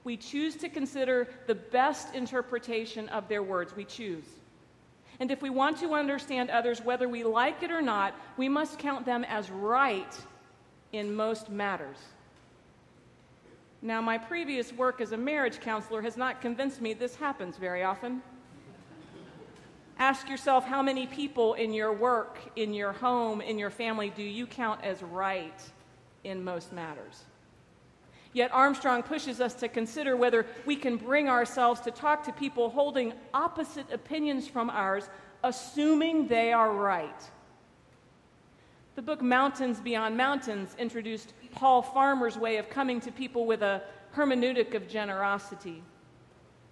We 0.04 0.18
choose 0.18 0.56
to 0.58 0.70
consider 0.70 1.30
the 1.48 1.56
best 1.56 2.14
interpretation 2.14 3.08
of 3.10 3.30
their 3.30 3.44
words. 3.44 3.76
We 3.76 3.86
choose. 3.86 4.26
And 5.20 5.32
if 5.32 5.42
we 5.42 5.50
want 5.50 5.78
to 5.80 5.94
understand 5.94 6.50
others, 6.50 6.82
whether 6.82 7.08
we 7.08 7.24
like 7.24 7.64
it 7.64 7.72
or 7.72 7.82
not, 7.82 8.16
we 8.36 8.50
must 8.50 8.80
count 8.80 9.06
them 9.06 9.24
as 9.24 9.50
right 9.50 10.14
in 10.92 11.14
most 11.16 11.50
matters. 11.50 11.98
Now, 13.86 14.00
my 14.00 14.18
previous 14.18 14.72
work 14.72 15.02
as 15.02 15.12
a 15.12 15.18
marriage 15.18 15.60
counselor 15.60 16.02
has 16.04 16.16
not 16.16 16.40
convinced 16.40 16.80
me 16.80 16.94
this 16.94 17.18
happens 17.18 17.58
very 17.58 17.84
often. 17.84 18.22
Ask 20.00 20.30
yourself 20.30 20.66
how 20.66 20.82
many 20.82 21.06
people 21.06 21.56
in 21.56 21.74
your 21.74 21.92
work, 21.92 22.40
in 22.56 22.74
your 22.74 22.94
home, 22.94 23.42
in 23.42 23.60
your 23.60 23.70
family 23.70 24.10
do 24.10 24.24
you 24.24 24.48
count 24.48 24.80
as 24.86 25.04
right 25.04 25.62
in 26.24 26.46
most 26.46 26.72
matters? 26.72 27.26
Yet 28.32 28.54
Armstrong 28.54 29.04
pushes 29.04 29.42
us 29.42 29.54
to 29.56 29.68
consider 29.68 30.16
whether 30.16 30.46
we 30.66 30.78
can 30.78 30.96
bring 30.96 31.28
ourselves 31.28 31.82
to 31.82 31.92
talk 31.92 32.24
to 32.24 32.32
people 32.32 32.70
holding 32.70 33.12
opposite 33.34 33.92
opinions 33.92 34.48
from 34.48 34.70
ours, 34.70 35.10
assuming 35.44 36.30
they 36.30 36.54
are 36.54 36.72
right. 36.72 37.22
The 38.96 39.02
book 39.02 39.22
Mountains 39.22 39.82
Beyond 39.82 40.16
Mountains 40.16 40.74
introduced 40.80 41.34
Paul 41.56 41.82
Farmer's 41.82 42.38
way 42.38 42.58
of 42.58 42.70
coming 42.70 43.00
to 43.02 43.12
people 43.12 43.46
with 43.46 43.62
a 43.62 43.82
hermeneutic 44.16 44.74
of 44.74 44.88
generosity. 44.88 45.84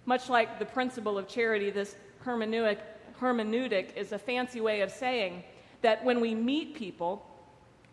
Much 0.06 0.28
like 0.28 0.58
the 0.58 0.64
principle 0.64 1.18
of 1.18 1.28
charity, 1.28 1.70
this 1.70 1.96
hermeneutic, 2.24 2.78
hermeneutic 3.20 3.96
is 3.96 4.12
a 4.12 4.18
fancy 4.18 4.60
way 4.60 4.80
of 4.80 4.90
saying 4.90 5.44
that 5.80 6.04
when 6.04 6.20
we 6.20 6.34
meet 6.34 6.74
people, 6.74 7.26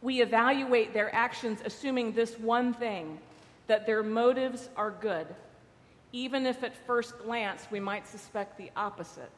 we 0.01 0.21
evaluate 0.21 0.93
their 0.93 1.13
actions 1.13 1.61
assuming 1.65 2.13
this 2.13 2.37
one 2.39 2.73
thing 2.73 3.19
that 3.67 3.85
their 3.85 4.01
motives 4.01 4.69
are 4.75 4.91
good, 4.91 5.27
even 6.11 6.45
if 6.45 6.63
at 6.63 6.75
first 6.87 7.17
glance 7.19 7.67
we 7.69 7.79
might 7.79 8.07
suspect 8.07 8.57
the 8.57 8.71
opposite 8.75 9.31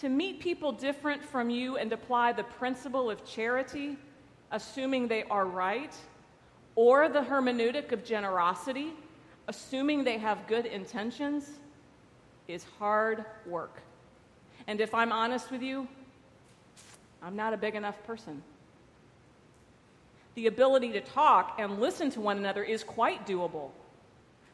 to 0.00 0.08
meet 0.08 0.38
people 0.38 0.70
different 0.70 1.24
from 1.24 1.50
you 1.50 1.76
and 1.76 1.92
apply 1.92 2.32
the 2.32 2.44
principle 2.44 3.10
of 3.10 3.24
charity, 3.24 3.96
assuming 4.50 5.08
they 5.08 5.24
are 5.24 5.46
right, 5.46 5.94
or 6.74 7.08
the 7.08 7.20
hermeneutic 7.20 7.92
of 7.92 8.04
generosity, 8.04 8.92
assuming 9.48 10.04
they 10.04 10.18
have 10.18 10.46
good 10.46 10.66
intentions, 10.66 11.50
is 12.46 12.64
hard 12.78 13.24
work. 13.46 13.82
And 14.66 14.80
if 14.80 14.94
I'm 14.94 15.12
honest 15.12 15.50
with 15.50 15.62
you, 15.62 15.88
I'm 17.22 17.36
not 17.36 17.52
a 17.52 17.56
big 17.56 17.74
enough 17.74 18.02
person. 18.04 18.42
The 20.34 20.46
ability 20.46 20.92
to 20.92 21.00
talk 21.00 21.56
and 21.58 21.80
listen 21.80 22.10
to 22.10 22.20
one 22.20 22.38
another 22.38 22.62
is 22.62 22.84
quite 22.84 23.26
doable. 23.26 23.70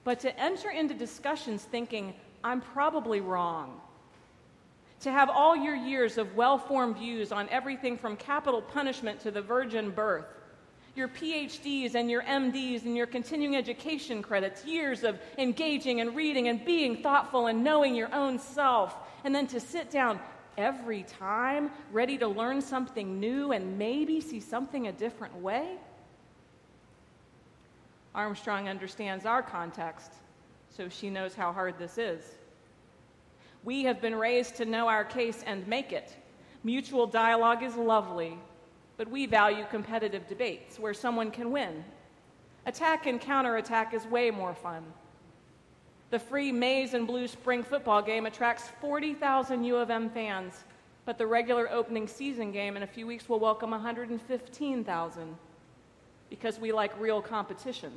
But 0.02 0.20
to 0.20 0.40
enter 0.40 0.70
into 0.70 0.94
discussions 0.94 1.62
thinking, 1.64 2.14
I'm 2.42 2.60
probably 2.60 3.20
wrong, 3.20 3.80
to 5.00 5.10
have 5.10 5.28
all 5.28 5.56
your 5.56 5.74
years 5.74 6.18
of 6.18 6.34
well 6.34 6.58
formed 6.58 6.96
views 6.96 7.32
on 7.32 7.48
everything 7.48 7.98
from 7.98 8.16
capital 8.16 8.62
punishment 8.62 9.20
to 9.20 9.30
the 9.30 9.42
virgin 9.42 9.90
birth, 9.90 10.26
your 10.94 11.08
PhDs 11.08 11.94
and 11.94 12.10
your 12.10 12.22
MDs 12.22 12.84
and 12.84 12.96
your 12.96 13.06
continuing 13.06 13.56
education 13.56 14.22
credits, 14.22 14.64
years 14.64 15.02
of 15.04 15.18
engaging 15.38 16.00
and 16.00 16.14
reading 16.14 16.48
and 16.48 16.64
being 16.64 17.02
thoughtful 17.02 17.48
and 17.48 17.64
knowing 17.64 17.94
your 17.94 18.14
own 18.14 18.38
self, 18.38 18.94
and 19.24 19.34
then 19.34 19.46
to 19.48 19.60
sit 19.60 19.90
down 19.90 20.20
every 20.56 21.02
time 21.02 21.70
ready 21.90 22.16
to 22.18 22.28
learn 22.28 22.60
something 22.60 23.18
new 23.18 23.52
and 23.52 23.76
maybe 23.78 24.20
see 24.20 24.40
something 24.40 24.86
a 24.86 24.92
different 24.92 25.34
way? 25.36 25.76
Armstrong 28.14 28.68
understands 28.68 29.26
our 29.26 29.42
context, 29.42 30.12
so 30.70 30.88
she 30.88 31.10
knows 31.10 31.34
how 31.34 31.52
hard 31.52 31.74
this 31.78 31.98
is. 31.98 32.22
We 33.64 33.84
have 33.84 34.02
been 34.02 34.14
raised 34.14 34.56
to 34.56 34.66
know 34.66 34.88
our 34.88 35.04
case 35.04 35.42
and 35.46 35.66
make 35.66 35.92
it. 35.92 36.14
Mutual 36.62 37.06
dialogue 37.06 37.62
is 37.62 37.76
lovely, 37.76 38.38
but 38.98 39.10
we 39.10 39.24
value 39.24 39.64
competitive 39.70 40.28
debates 40.28 40.78
where 40.78 40.92
someone 40.92 41.30
can 41.30 41.50
win. 41.50 41.82
Attack 42.66 43.06
and 43.06 43.20
counterattack 43.20 43.94
is 43.94 44.04
way 44.06 44.30
more 44.30 44.54
fun. 44.54 44.84
The 46.10 46.18
free 46.18 46.52
maize 46.52 46.92
and 46.92 47.06
blue 47.06 47.26
spring 47.26 47.62
football 47.62 48.02
game 48.02 48.26
attracts 48.26 48.68
40,000 48.80 49.64
U 49.64 49.76
of 49.76 49.90
M 49.90 50.10
fans, 50.10 50.64
but 51.06 51.16
the 51.16 51.26
regular 51.26 51.70
opening 51.70 52.06
season 52.06 52.52
game 52.52 52.76
in 52.76 52.82
a 52.82 52.86
few 52.86 53.06
weeks 53.06 53.28
will 53.28 53.40
welcome 53.40 53.70
115,000 53.70 55.36
because 56.28 56.58
we 56.58 56.70
like 56.70 56.98
real 57.00 57.22
competition. 57.22 57.92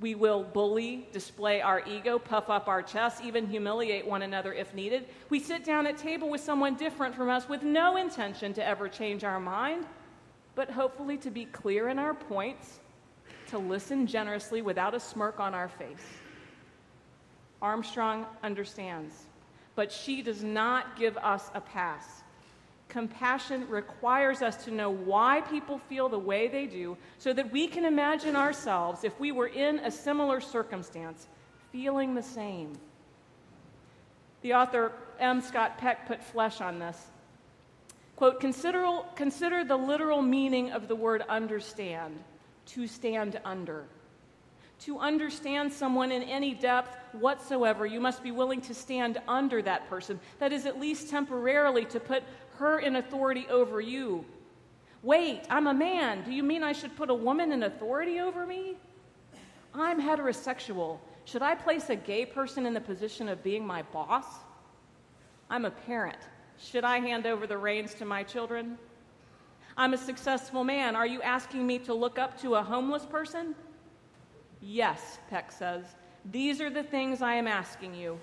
We 0.00 0.14
will 0.14 0.42
bully, 0.42 1.06
display 1.12 1.60
our 1.60 1.80
ego, 1.86 2.18
puff 2.18 2.50
up 2.50 2.66
our 2.68 2.82
chests, 2.82 3.20
even 3.22 3.46
humiliate 3.46 4.06
one 4.06 4.22
another 4.22 4.52
if 4.52 4.74
needed. 4.74 5.06
We 5.30 5.38
sit 5.38 5.64
down 5.64 5.86
at 5.86 5.96
table 5.96 6.28
with 6.28 6.40
someone 6.40 6.74
different 6.74 7.14
from 7.14 7.30
us 7.30 7.48
with 7.48 7.62
no 7.62 7.96
intention 7.96 8.52
to 8.54 8.66
ever 8.66 8.88
change 8.88 9.22
our 9.22 9.38
mind, 9.38 9.86
but 10.56 10.68
hopefully 10.68 11.16
to 11.18 11.30
be 11.30 11.44
clear 11.46 11.88
in 11.88 11.98
our 11.98 12.12
points, 12.12 12.80
to 13.48 13.58
listen 13.58 14.06
generously 14.06 14.62
without 14.62 14.94
a 14.94 15.00
smirk 15.00 15.38
on 15.38 15.54
our 15.54 15.68
face. 15.68 16.06
Armstrong 17.62 18.26
understands, 18.42 19.14
but 19.76 19.92
she 19.92 20.22
does 20.22 20.42
not 20.42 20.98
give 20.98 21.16
us 21.18 21.50
a 21.54 21.60
pass. 21.60 22.23
Compassion 22.88 23.68
requires 23.68 24.42
us 24.42 24.64
to 24.64 24.70
know 24.70 24.90
why 24.90 25.40
people 25.42 25.78
feel 25.78 26.08
the 26.08 26.18
way 26.18 26.48
they 26.48 26.66
do 26.66 26.96
so 27.18 27.32
that 27.32 27.50
we 27.50 27.66
can 27.66 27.84
imagine 27.84 28.36
ourselves, 28.36 29.04
if 29.04 29.18
we 29.18 29.32
were 29.32 29.48
in 29.48 29.78
a 29.80 29.90
similar 29.90 30.40
circumstance, 30.40 31.26
feeling 31.72 32.14
the 32.14 32.22
same. 32.22 32.72
The 34.42 34.54
author 34.54 34.92
M. 35.18 35.40
Scott 35.40 35.78
Peck 35.78 36.06
put 36.06 36.22
flesh 36.22 36.60
on 36.60 36.78
this. 36.78 37.06
Quote, 38.16 38.40
consider, 38.40 39.00
consider 39.16 39.64
the 39.64 39.76
literal 39.76 40.22
meaning 40.22 40.70
of 40.70 40.86
the 40.86 40.94
word 40.94 41.22
understand, 41.28 42.22
to 42.66 42.86
stand 42.86 43.40
under. 43.44 43.86
To 44.80 44.98
understand 44.98 45.72
someone 45.72 46.12
in 46.12 46.22
any 46.24 46.54
depth 46.54 46.96
whatsoever, 47.12 47.86
you 47.86 48.00
must 48.00 48.22
be 48.22 48.30
willing 48.30 48.60
to 48.62 48.74
stand 48.74 49.20
under 49.26 49.62
that 49.62 49.88
person. 49.88 50.20
That 50.38 50.52
is, 50.52 50.66
at 50.66 50.78
least 50.78 51.10
temporarily, 51.10 51.86
to 51.86 52.00
put 52.00 52.22
her 52.56 52.78
in 52.78 52.96
authority 52.96 53.46
over 53.50 53.80
you. 53.80 54.24
Wait, 55.02 55.42
I'm 55.50 55.66
a 55.66 55.74
man. 55.74 56.24
Do 56.24 56.32
you 56.32 56.42
mean 56.42 56.62
I 56.62 56.72
should 56.72 56.96
put 56.96 57.10
a 57.10 57.14
woman 57.14 57.52
in 57.52 57.64
authority 57.64 58.20
over 58.20 58.46
me? 58.46 58.76
I'm 59.74 60.00
heterosexual. 60.00 60.98
Should 61.24 61.42
I 61.42 61.54
place 61.54 61.90
a 61.90 61.96
gay 61.96 62.24
person 62.24 62.64
in 62.64 62.74
the 62.74 62.80
position 62.80 63.28
of 63.28 63.42
being 63.42 63.66
my 63.66 63.82
boss? 63.82 64.26
I'm 65.50 65.64
a 65.64 65.70
parent. 65.70 66.18
Should 66.58 66.84
I 66.84 67.00
hand 67.00 67.26
over 67.26 67.46
the 67.46 67.58
reins 67.58 67.94
to 67.94 68.04
my 68.04 68.22
children? 68.22 68.78
I'm 69.76 69.92
a 69.92 69.98
successful 69.98 70.64
man. 70.64 70.94
Are 70.94 71.06
you 71.06 71.20
asking 71.22 71.66
me 71.66 71.78
to 71.80 71.94
look 71.94 72.18
up 72.18 72.40
to 72.42 72.54
a 72.54 72.62
homeless 72.62 73.04
person? 73.04 73.54
Yes, 74.60 75.18
Peck 75.28 75.50
says. 75.50 75.84
These 76.30 76.60
are 76.60 76.70
the 76.70 76.82
things 76.82 77.20
I 77.20 77.34
am 77.34 77.46
asking 77.46 77.94
you. 77.94 78.18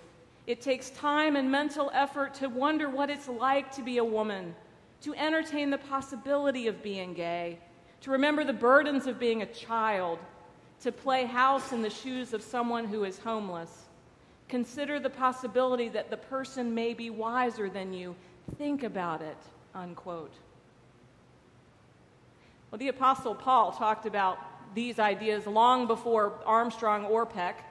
It 0.48 0.62
takes 0.62 0.89
time 0.89 1.36
and 1.36 1.51
mental 1.51 1.91
effort 1.93 2.33
to 2.36 2.48
wonder 2.48 2.89
what 2.89 3.10
it's 3.10 3.27
like 3.27 3.71
to 3.75 3.83
be 3.83 3.98
a 4.00 4.03
woman, 4.03 4.55
to 5.01 5.13
entertain 5.15 5.69
the 5.69 5.77
possibility 5.77 6.67
of 6.67 6.81
being 6.81 7.13
gay, 7.13 7.60
to 8.01 8.12
remember 8.12 8.43
the 8.43 8.53
burdens 8.53 9.07
of 9.07 9.19
being 9.19 9.41
a 9.41 9.45
child, 9.45 10.19
to 10.81 10.91
play 10.91 11.25
house 11.25 11.71
in 11.71 11.81
the 11.81 11.89
shoes 11.89 12.33
of 12.33 12.41
someone 12.41 12.86
who 12.86 13.03
is 13.03 13.19
homeless. 13.19 13.86
Consider 14.50 15.00
the 15.00 15.10
possibility 15.10 15.89
that 15.89 16.10
the 16.10 16.17
person 16.17 16.74
may 16.74 16.93
be 16.93 17.10
wiser 17.10 17.69
than 17.69 17.93
you. 17.93 18.15
Think 18.57 18.83
about 18.83 19.21
it, 19.21 19.38
unquote. 19.75 20.33
Well, 22.69 22.79
the 22.79 22.88
Apostle 22.88 23.36
Paul 23.36 23.74
talked 23.74 24.05
about 24.05 24.39
these 24.74 24.98
ideas 24.98 25.45
long 25.45 25.88
before 25.88 26.33
Armstrong 26.45 27.06
or 27.06 27.25
Peck. 27.25 27.63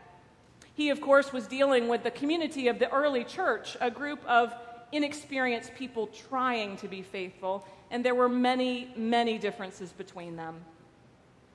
He, 0.74 0.90
of 0.90 1.00
course, 1.00 1.32
was 1.32 1.46
dealing 1.46 1.88
with 1.88 2.02
the 2.02 2.10
community 2.10 2.68
of 2.68 2.78
the 2.78 2.90
early 2.90 3.24
church, 3.24 3.76
a 3.80 3.90
group 3.90 4.24
of 4.26 4.54
inexperienced 4.92 5.74
people 5.74 6.08
trying 6.08 6.76
to 6.78 6.88
be 6.88 7.02
faithful, 7.02 7.66
and 7.90 8.04
there 8.04 8.14
were 8.14 8.28
many, 8.28 8.92
many 8.96 9.38
differences 9.38 9.92
between 9.92 10.36
them. 10.36 10.56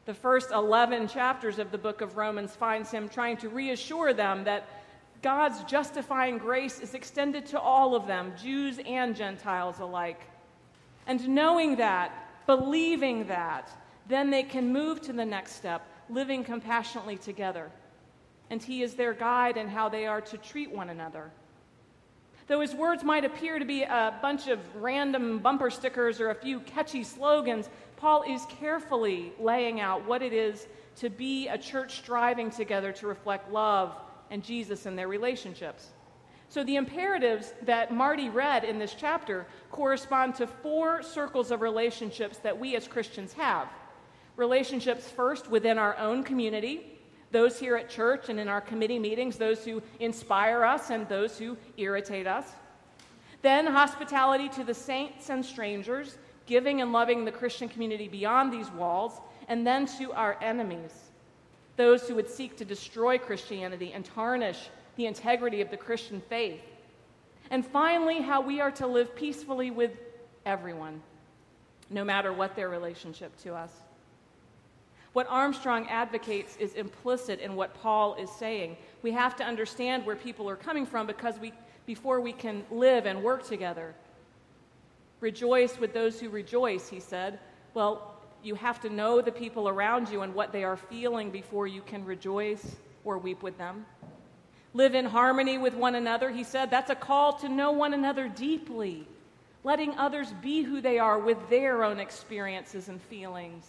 The 0.05 0.13
first 0.13 0.51
11 0.51 1.07
chapters 1.07 1.57
of 1.57 1.71
the 1.71 1.77
book 1.77 2.01
of 2.01 2.17
Romans 2.17 2.55
finds 2.55 2.91
him 2.91 3.09
trying 3.09 3.37
to 3.37 3.49
reassure 3.49 4.13
them 4.13 4.43
that 4.43 4.67
God's 5.21 5.63
justifying 5.63 6.37
grace 6.37 6.79
is 6.79 6.93
extended 6.93 7.47
to 7.47 7.59
all 7.59 7.95
of 7.95 8.05
them, 8.05 8.33
Jews 8.39 8.79
and 8.85 9.15
Gentiles 9.15 9.79
alike. 9.79 10.21
And 11.07 11.27
knowing 11.29 11.77
that, 11.77 12.11
believing 12.45 13.27
that, 13.27 13.71
then 14.07 14.29
they 14.29 14.43
can 14.43 14.71
move 14.71 15.01
to 15.01 15.13
the 15.13 15.25
next 15.25 15.53
step, 15.53 15.87
living 16.09 16.43
compassionately 16.43 17.17
together 17.17 17.71
and 18.49 18.61
He 18.61 18.83
is 18.83 18.95
their 18.95 19.13
guide 19.13 19.57
in 19.57 19.67
how 19.67 19.89
they 19.89 20.05
are 20.07 20.21
to 20.21 20.37
treat 20.37 20.71
one 20.71 20.89
another. 20.89 21.31
Though 22.47 22.61
his 22.61 22.75
words 22.75 23.03
might 23.03 23.25
appear 23.25 23.57
to 23.57 23.65
be 23.65 23.81
a 23.83 24.13
bunch 24.21 24.47
of 24.47 24.59
random 24.75 25.39
bumper 25.39 25.71
stickers 25.71 26.21
or 26.21 26.29
a 26.29 26.35
few 26.35 26.59
catchy 26.59 27.03
slogans, 27.03 27.69
Paul 27.97 28.23
is 28.23 28.45
carefully 28.59 29.33
laying 29.39 29.79
out 29.79 30.05
what 30.05 30.21
it 30.21 30.31
is 30.31 30.67
to 30.97 31.09
be 31.09 31.47
a 31.47 31.57
church 31.57 31.97
striving 31.97 32.51
together 32.51 32.91
to 32.93 33.07
reflect 33.07 33.51
love 33.51 33.95
and 34.29 34.43
Jesus 34.43 34.85
in 34.85 34.95
their 34.95 35.07
relationships. 35.07 35.89
So, 36.49 36.63
the 36.63 36.75
imperatives 36.75 37.53
that 37.63 37.91
Marty 37.91 38.29
read 38.29 38.63
in 38.63 38.77
this 38.77 38.95
chapter 38.97 39.47
correspond 39.71 40.35
to 40.35 40.45
four 40.45 41.01
circles 41.01 41.49
of 41.49 41.61
relationships 41.61 42.37
that 42.39 42.59
we 42.59 42.75
as 42.75 42.87
Christians 42.87 43.33
have. 43.33 43.67
Relationships 44.35 45.09
first 45.09 45.49
within 45.49 45.79
our 45.79 45.97
own 45.97 46.23
community, 46.23 46.94
those 47.35 47.59
here 47.59 47.75
at 47.75 47.89
church 47.89 48.29
and 48.29 48.39
in 48.39 48.47
our 48.47 48.61
committee 48.61 48.97
meetings, 48.97 49.35
those 49.35 49.65
who 49.65 49.83
inspire 49.99 50.63
us 50.63 50.89
and 50.89 51.05
those 51.09 51.37
who 51.37 51.57
irritate 51.75 52.27
us. 52.27 52.45
Then, 53.41 53.67
hospitality 53.67 54.47
to 54.49 54.63
the 54.63 54.73
saints 54.73 55.29
and 55.29 55.45
strangers, 55.45 56.17
giving 56.45 56.79
and 56.81 56.93
loving 56.93 57.25
the 57.25 57.33
Christian 57.33 57.67
community 57.67 58.07
beyond 58.07 58.53
these 58.53 58.71
walls. 58.71 59.19
And 59.49 59.67
then 59.67 59.85
to 59.97 60.13
our 60.13 60.37
enemies, 60.41 60.93
those 61.75 62.07
who 62.07 62.15
would 62.15 62.29
seek 62.29 62.55
to 62.55 62.63
destroy 62.63 63.17
Christianity 63.17 63.91
and 63.93 64.05
tarnish 64.05 64.69
the 64.95 65.05
integrity 65.05 65.59
of 65.59 65.69
the 65.69 65.77
Christian 65.77 66.21
faith. 66.29 66.61
And 67.51 67.65
finally, 67.65 68.21
how 68.21 68.39
we 68.39 68.61
are 68.61 68.71
to 68.71 68.87
live 68.87 69.13
peacefully 69.13 69.71
with 69.71 69.91
everyone, 70.45 71.01
no 71.89 72.05
matter 72.05 72.31
what 72.31 72.55
their 72.55 72.69
relationship 72.69 73.37
to 73.43 73.55
us. 73.55 73.71
What 75.15 75.27
Armstrong 75.29 75.87
advocates 75.87 76.57
is 76.57 76.73
implicit 76.73 77.39
in 77.39 77.55
what 77.55 77.73
Paul 77.75 78.15
is 78.15 78.29
saying. 78.29 78.75
We 79.01 79.11
have 79.11 79.33
to 79.37 79.45
understand 79.45 80.05
where 80.05 80.17
people 80.17 80.49
are 80.49 80.57
coming 80.57 80.85
from 80.85 81.07
because 81.07 81.39
we, 81.39 81.53
before 81.85 82.19
we 82.19 82.33
can 82.33 82.65
live 82.69 83.05
and 83.05 83.23
work 83.23 83.47
together. 83.47 83.95
Rejoice 85.21 85.79
with 85.79 85.93
those 85.93 86.19
who 86.19 86.27
rejoice, 86.27 86.89
he 86.89 86.99
said. 86.99 87.39
Well, 87.73 88.19
you 88.43 88.55
have 88.55 88.81
to 88.81 88.89
know 88.89 89.21
the 89.21 89.31
people 89.31 89.69
around 89.69 90.09
you 90.09 90.21
and 90.21 90.35
what 90.35 90.51
they 90.51 90.65
are 90.65 90.75
feeling 90.75 91.31
before 91.31 91.65
you 91.65 91.81
can 91.81 92.03
rejoice 92.03 92.75
or 93.05 93.17
weep 93.17 93.41
with 93.41 93.57
them. 93.57 93.85
Live 94.73 94.95
in 94.95 95.05
harmony 95.05 95.57
with 95.57 95.75
one 95.75 95.95
another, 95.95 96.29
he 96.29 96.43
said. 96.43 96.69
That's 96.69 96.89
a 96.89 96.95
call 96.95 97.39
to 97.39 97.47
know 97.47 97.71
one 97.71 97.93
another 97.93 98.27
deeply, 98.27 99.07
letting 99.63 99.97
others 99.97 100.33
be 100.41 100.63
who 100.63 100.81
they 100.81 100.99
are 100.99 101.17
with 101.17 101.37
their 101.49 101.85
own 101.85 102.01
experiences 102.01 102.89
and 102.89 103.01
feelings. 103.03 103.65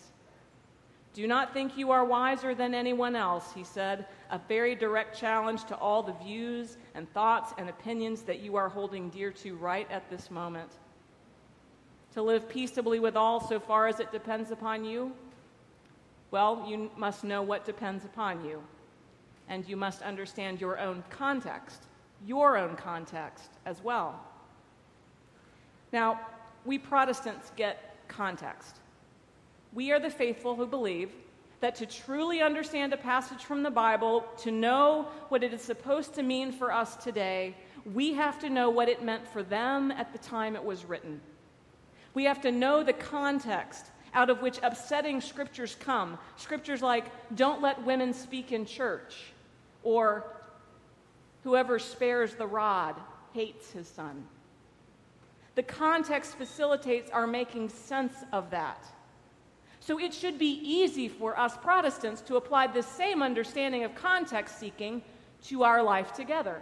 Do 1.16 1.26
not 1.26 1.54
think 1.54 1.78
you 1.78 1.92
are 1.92 2.04
wiser 2.04 2.54
than 2.54 2.74
anyone 2.74 3.16
else, 3.16 3.50
he 3.54 3.64
said, 3.64 4.04
a 4.30 4.38
very 4.48 4.74
direct 4.74 5.18
challenge 5.18 5.64
to 5.64 5.74
all 5.74 6.02
the 6.02 6.12
views 6.12 6.76
and 6.94 7.10
thoughts 7.14 7.54
and 7.56 7.70
opinions 7.70 8.20
that 8.24 8.40
you 8.40 8.56
are 8.56 8.68
holding 8.68 9.08
dear 9.08 9.30
to 9.30 9.56
right 9.56 9.90
at 9.90 10.10
this 10.10 10.30
moment. 10.30 10.70
To 12.12 12.22
live 12.22 12.50
peaceably 12.50 13.00
with 13.00 13.16
all 13.16 13.40
so 13.40 13.58
far 13.58 13.88
as 13.88 13.98
it 13.98 14.12
depends 14.12 14.50
upon 14.50 14.84
you? 14.84 15.10
Well, 16.32 16.66
you 16.68 16.90
must 16.98 17.24
know 17.24 17.40
what 17.40 17.64
depends 17.64 18.04
upon 18.04 18.44
you. 18.44 18.62
And 19.48 19.66
you 19.66 19.74
must 19.78 20.02
understand 20.02 20.60
your 20.60 20.78
own 20.78 21.02
context, 21.08 21.84
your 22.26 22.58
own 22.58 22.76
context 22.76 23.52
as 23.64 23.82
well. 23.82 24.22
Now, 25.94 26.20
we 26.66 26.76
Protestants 26.76 27.52
get 27.56 27.96
context. 28.06 28.80
We 29.76 29.92
are 29.92 30.00
the 30.00 30.08
faithful 30.08 30.56
who 30.56 30.66
believe 30.66 31.10
that 31.60 31.74
to 31.76 31.84
truly 31.84 32.40
understand 32.40 32.94
a 32.94 32.96
passage 32.96 33.44
from 33.44 33.62
the 33.62 33.70
Bible, 33.70 34.24
to 34.38 34.50
know 34.50 35.08
what 35.28 35.44
it 35.44 35.52
is 35.52 35.60
supposed 35.60 36.14
to 36.14 36.22
mean 36.22 36.50
for 36.50 36.72
us 36.72 36.96
today, 36.96 37.54
we 37.92 38.14
have 38.14 38.38
to 38.38 38.48
know 38.48 38.70
what 38.70 38.88
it 38.88 39.02
meant 39.02 39.28
for 39.28 39.42
them 39.42 39.90
at 39.90 40.12
the 40.14 40.18
time 40.18 40.56
it 40.56 40.64
was 40.64 40.86
written. 40.86 41.20
We 42.14 42.24
have 42.24 42.40
to 42.40 42.50
know 42.50 42.82
the 42.82 42.94
context 42.94 43.84
out 44.14 44.30
of 44.30 44.40
which 44.40 44.58
upsetting 44.62 45.20
scriptures 45.20 45.76
come. 45.78 46.16
Scriptures 46.38 46.80
like, 46.80 47.04
don't 47.36 47.60
let 47.60 47.84
women 47.84 48.14
speak 48.14 48.52
in 48.52 48.64
church, 48.64 49.24
or 49.82 50.24
whoever 51.44 51.78
spares 51.78 52.34
the 52.34 52.46
rod 52.46 52.96
hates 53.34 53.72
his 53.72 53.86
son. 53.86 54.24
The 55.54 55.64
context 55.64 56.36
facilitates 56.36 57.10
our 57.10 57.26
making 57.26 57.68
sense 57.68 58.14
of 58.32 58.48
that. 58.52 58.82
So 59.86 60.00
it 60.00 60.12
should 60.12 60.36
be 60.36 60.58
easy 60.64 61.06
for 61.06 61.38
us 61.38 61.56
Protestants 61.56 62.20
to 62.22 62.34
apply 62.34 62.66
this 62.66 62.88
same 62.88 63.22
understanding 63.22 63.84
of 63.84 63.94
context 63.94 64.58
seeking 64.58 65.00
to 65.44 65.62
our 65.62 65.80
life 65.80 66.12
together. 66.12 66.60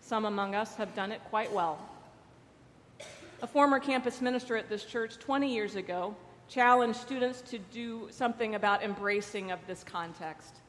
Some 0.00 0.24
among 0.24 0.54
us 0.54 0.76
have 0.76 0.94
done 0.94 1.10
it 1.10 1.20
quite 1.24 1.52
well. 1.52 1.80
A 3.42 3.46
former 3.48 3.80
campus 3.80 4.20
minister 4.20 4.56
at 4.56 4.68
this 4.68 4.84
church 4.84 5.18
20 5.18 5.52
years 5.52 5.74
ago 5.74 6.14
challenged 6.48 7.00
students 7.00 7.40
to 7.40 7.58
do 7.58 8.06
something 8.12 8.54
about 8.54 8.84
embracing 8.84 9.50
of 9.50 9.58
this 9.66 9.82
context. 9.82 10.60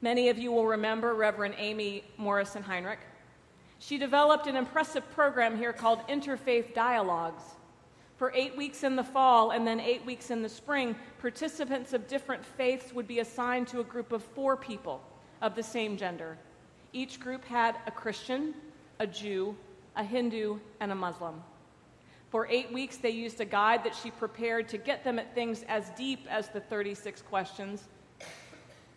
Many 0.00 0.30
of 0.30 0.38
you 0.38 0.50
will 0.50 0.66
remember 0.66 1.14
Reverend 1.14 1.54
Amy 1.58 2.02
Morrison 2.16 2.64
Heinrich. 2.64 2.98
She 3.78 3.98
developed 3.98 4.48
an 4.48 4.56
impressive 4.56 5.08
program 5.12 5.56
here 5.56 5.72
called 5.72 6.00
Interfaith 6.08 6.74
Dialogues. 6.74 7.44
For 8.24 8.32
eight 8.34 8.56
weeks 8.56 8.84
in 8.84 8.96
the 8.96 9.04
fall 9.04 9.50
and 9.50 9.66
then 9.66 9.78
eight 9.78 10.02
weeks 10.06 10.30
in 10.30 10.40
the 10.40 10.48
spring, 10.48 10.96
participants 11.18 11.92
of 11.92 12.08
different 12.08 12.42
faiths 12.42 12.90
would 12.94 13.06
be 13.06 13.18
assigned 13.18 13.68
to 13.68 13.80
a 13.80 13.84
group 13.84 14.12
of 14.12 14.24
four 14.24 14.56
people 14.56 15.02
of 15.42 15.54
the 15.54 15.62
same 15.62 15.98
gender. 15.98 16.38
Each 16.94 17.20
group 17.20 17.44
had 17.44 17.76
a 17.86 17.90
Christian, 17.90 18.54
a 18.98 19.06
Jew, 19.06 19.54
a 19.94 20.02
Hindu, 20.02 20.58
and 20.80 20.90
a 20.90 20.94
Muslim. 20.94 21.42
For 22.30 22.46
eight 22.46 22.72
weeks, 22.72 22.96
they 22.96 23.10
used 23.10 23.42
a 23.42 23.44
guide 23.44 23.84
that 23.84 23.94
she 23.94 24.10
prepared 24.10 24.70
to 24.70 24.78
get 24.78 25.04
them 25.04 25.18
at 25.18 25.34
things 25.34 25.62
as 25.68 25.90
deep 25.90 26.26
as 26.30 26.48
the 26.48 26.60
36 26.60 27.20
questions. 27.20 27.88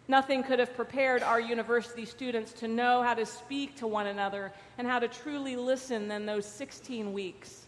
Nothing 0.07 0.41
could 0.41 0.59
have 0.59 0.73
prepared 0.73 1.21
our 1.21 1.41
university 1.41 2.05
students 2.05 2.53
to 2.53 2.69
know 2.69 3.03
how 3.03 3.13
to 3.13 3.25
speak 3.25 3.75
to 3.75 3.87
one 3.87 4.07
another 4.07 4.53
and 4.77 4.87
how 4.87 4.99
to 4.99 5.09
truly 5.09 5.57
listen 5.57 6.07
than 6.07 6.25
those 6.25 6.45
16 6.45 7.11
weeks. 7.11 7.66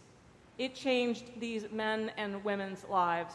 It 0.60 0.74
changed 0.74 1.40
these 1.40 1.64
men 1.72 2.12
and 2.18 2.44
women's 2.44 2.84
lives. 2.84 3.32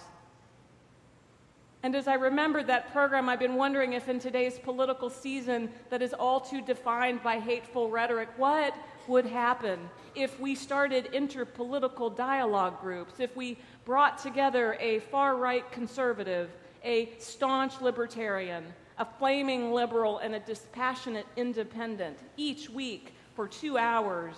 And 1.81 1.95
as 1.95 2.07
I 2.07 2.13
remembered 2.13 2.67
that 2.67 2.91
program, 2.91 3.29
I've 3.29 3.39
been 3.39 3.55
wondering 3.55 3.93
if 3.93 4.07
in 4.07 4.19
today's 4.19 4.59
political 4.59 5.09
season 5.09 5.71
that 5.89 6.03
is 6.03 6.13
all 6.13 6.39
too 6.39 6.61
defined 6.61 7.23
by 7.23 7.39
hateful 7.39 7.89
rhetoric, 7.89 8.29
what 8.37 8.75
would 9.07 9.25
happen 9.25 9.89
if 10.13 10.39
we 10.39 10.53
started 10.53 11.11
interpolitical 11.13 12.15
dialogue 12.15 12.79
groups, 12.79 13.19
if 13.19 13.35
we 13.35 13.57
brought 13.85 14.19
together 14.19 14.77
a 14.79 14.99
far 14.99 15.35
right 15.35 15.71
conservative, 15.71 16.51
a 16.83 17.11
staunch 17.17 17.81
libertarian, 17.81 18.63
a 18.99 19.05
flaming 19.17 19.73
liberal, 19.73 20.19
and 20.19 20.35
a 20.35 20.39
dispassionate 20.41 21.25
independent 21.37 22.19
each 22.37 22.69
week 22.69 23.15
for 23.33 23.47
two 23.47 23.79
hours 23.79 24.35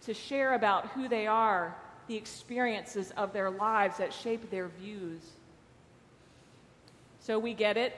to 0.00 0.12
share 0.12 0.54
about 0.54 0.88
who 0.88 1.06
they 1.08 1.28
are, 1.28 1.76
the 2.08 2.16
experiences 2.16 3.12
of 3.16 3.32
their 3.32 3.50
lives 3.50 3.98
that 3.98 4.12
shape 4.12 4.50
their 4.50 4.68
views. 4.68 5.20
So 7.20 7.38
we 7.38 7.54
get 7.54 7.76
it. 7.76 7.94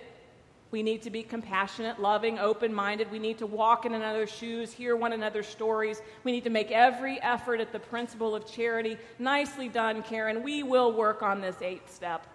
We 0.71 0.83
need 0.83 1.03
to 1.03 1.11
be 1.11 1.23
compassionate, 1.23 1.99
loving, 1.99 2.39
open 2.39 2.75
minded. 2.75 3.11
We 3.11 3.19
need 3.19 3.39
to 3.39 3.47
walk 3.47 3.87
in 3.87 3.95
another's 3.95 4.31
shoes, 4.31 4.71
hear 4.71 4.97
one 4.97 5.15
another's 5.15 5.47
stories. 5.47 6.03
We 6.25 6.33
need 6.33 6.45
to 6.45 6.51
make 6.51 6.71
every 6.71 7.21
effort 7.23 7.61
at 7.61 7.73
the 7.73 7.79
principle 7.79 8.35
of 8.35 8.47
charity. 8.47 8.99
Nicely 9.19 9.69
done, 9.69 10.03
Karen. 10.03 10.43
We 10.43 10.63
will 10.63 10.93
work 10.93 11.23
on 11.23 11.41
this 11.41 11.63
eighth 11.63 11.95
step. 11.95 12.27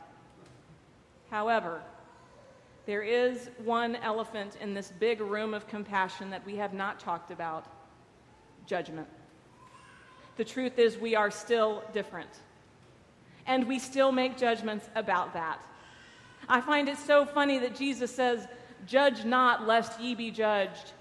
However, 1.29 1.81
there 2.85 3.01
is 3.03 3.49
one 3.63 3.95
elephant 3.97 4.57
in 4.59 4.73
this 4.73 4.91
big 4.99 5.21
room 5.21 5.53
of 5.53 5.67
compassion 5.67 6.29
that 6.31 6.45
we 6.45 6.55
have 6.55 6.73
not 6.73 6.99
talked 6.99 7.31
about 7.31 7.65
judgment. 8.65 9.07
The 10.37 10.45
truth 10.45 10.79
is, 10.79 10.97
we 10.97 11.15
are 11.15 11.31
still 11.31 11.83
different. 11.93 12.29
And 13.45 13.67
we 13.67 13.79
still 13.79 14.11
make 14.11 14.37
judgments 14.37 14.89
about 14.95 15.33
that. 15.33 15.61
I 16.47 16.61
find 16.61 16.89
it 16.89 16.97
so 16.97 17.25
funny 17.25 17.59
that 17.59 17.75
Jesus 17.75 18.13
says, 18.13 18.47
Judge 18.85 19.23
not, 19.23 19.65
lest 19.65 19.99
ye 19.99 20.15
be 20.15 20.31
judged. 20.31 20.91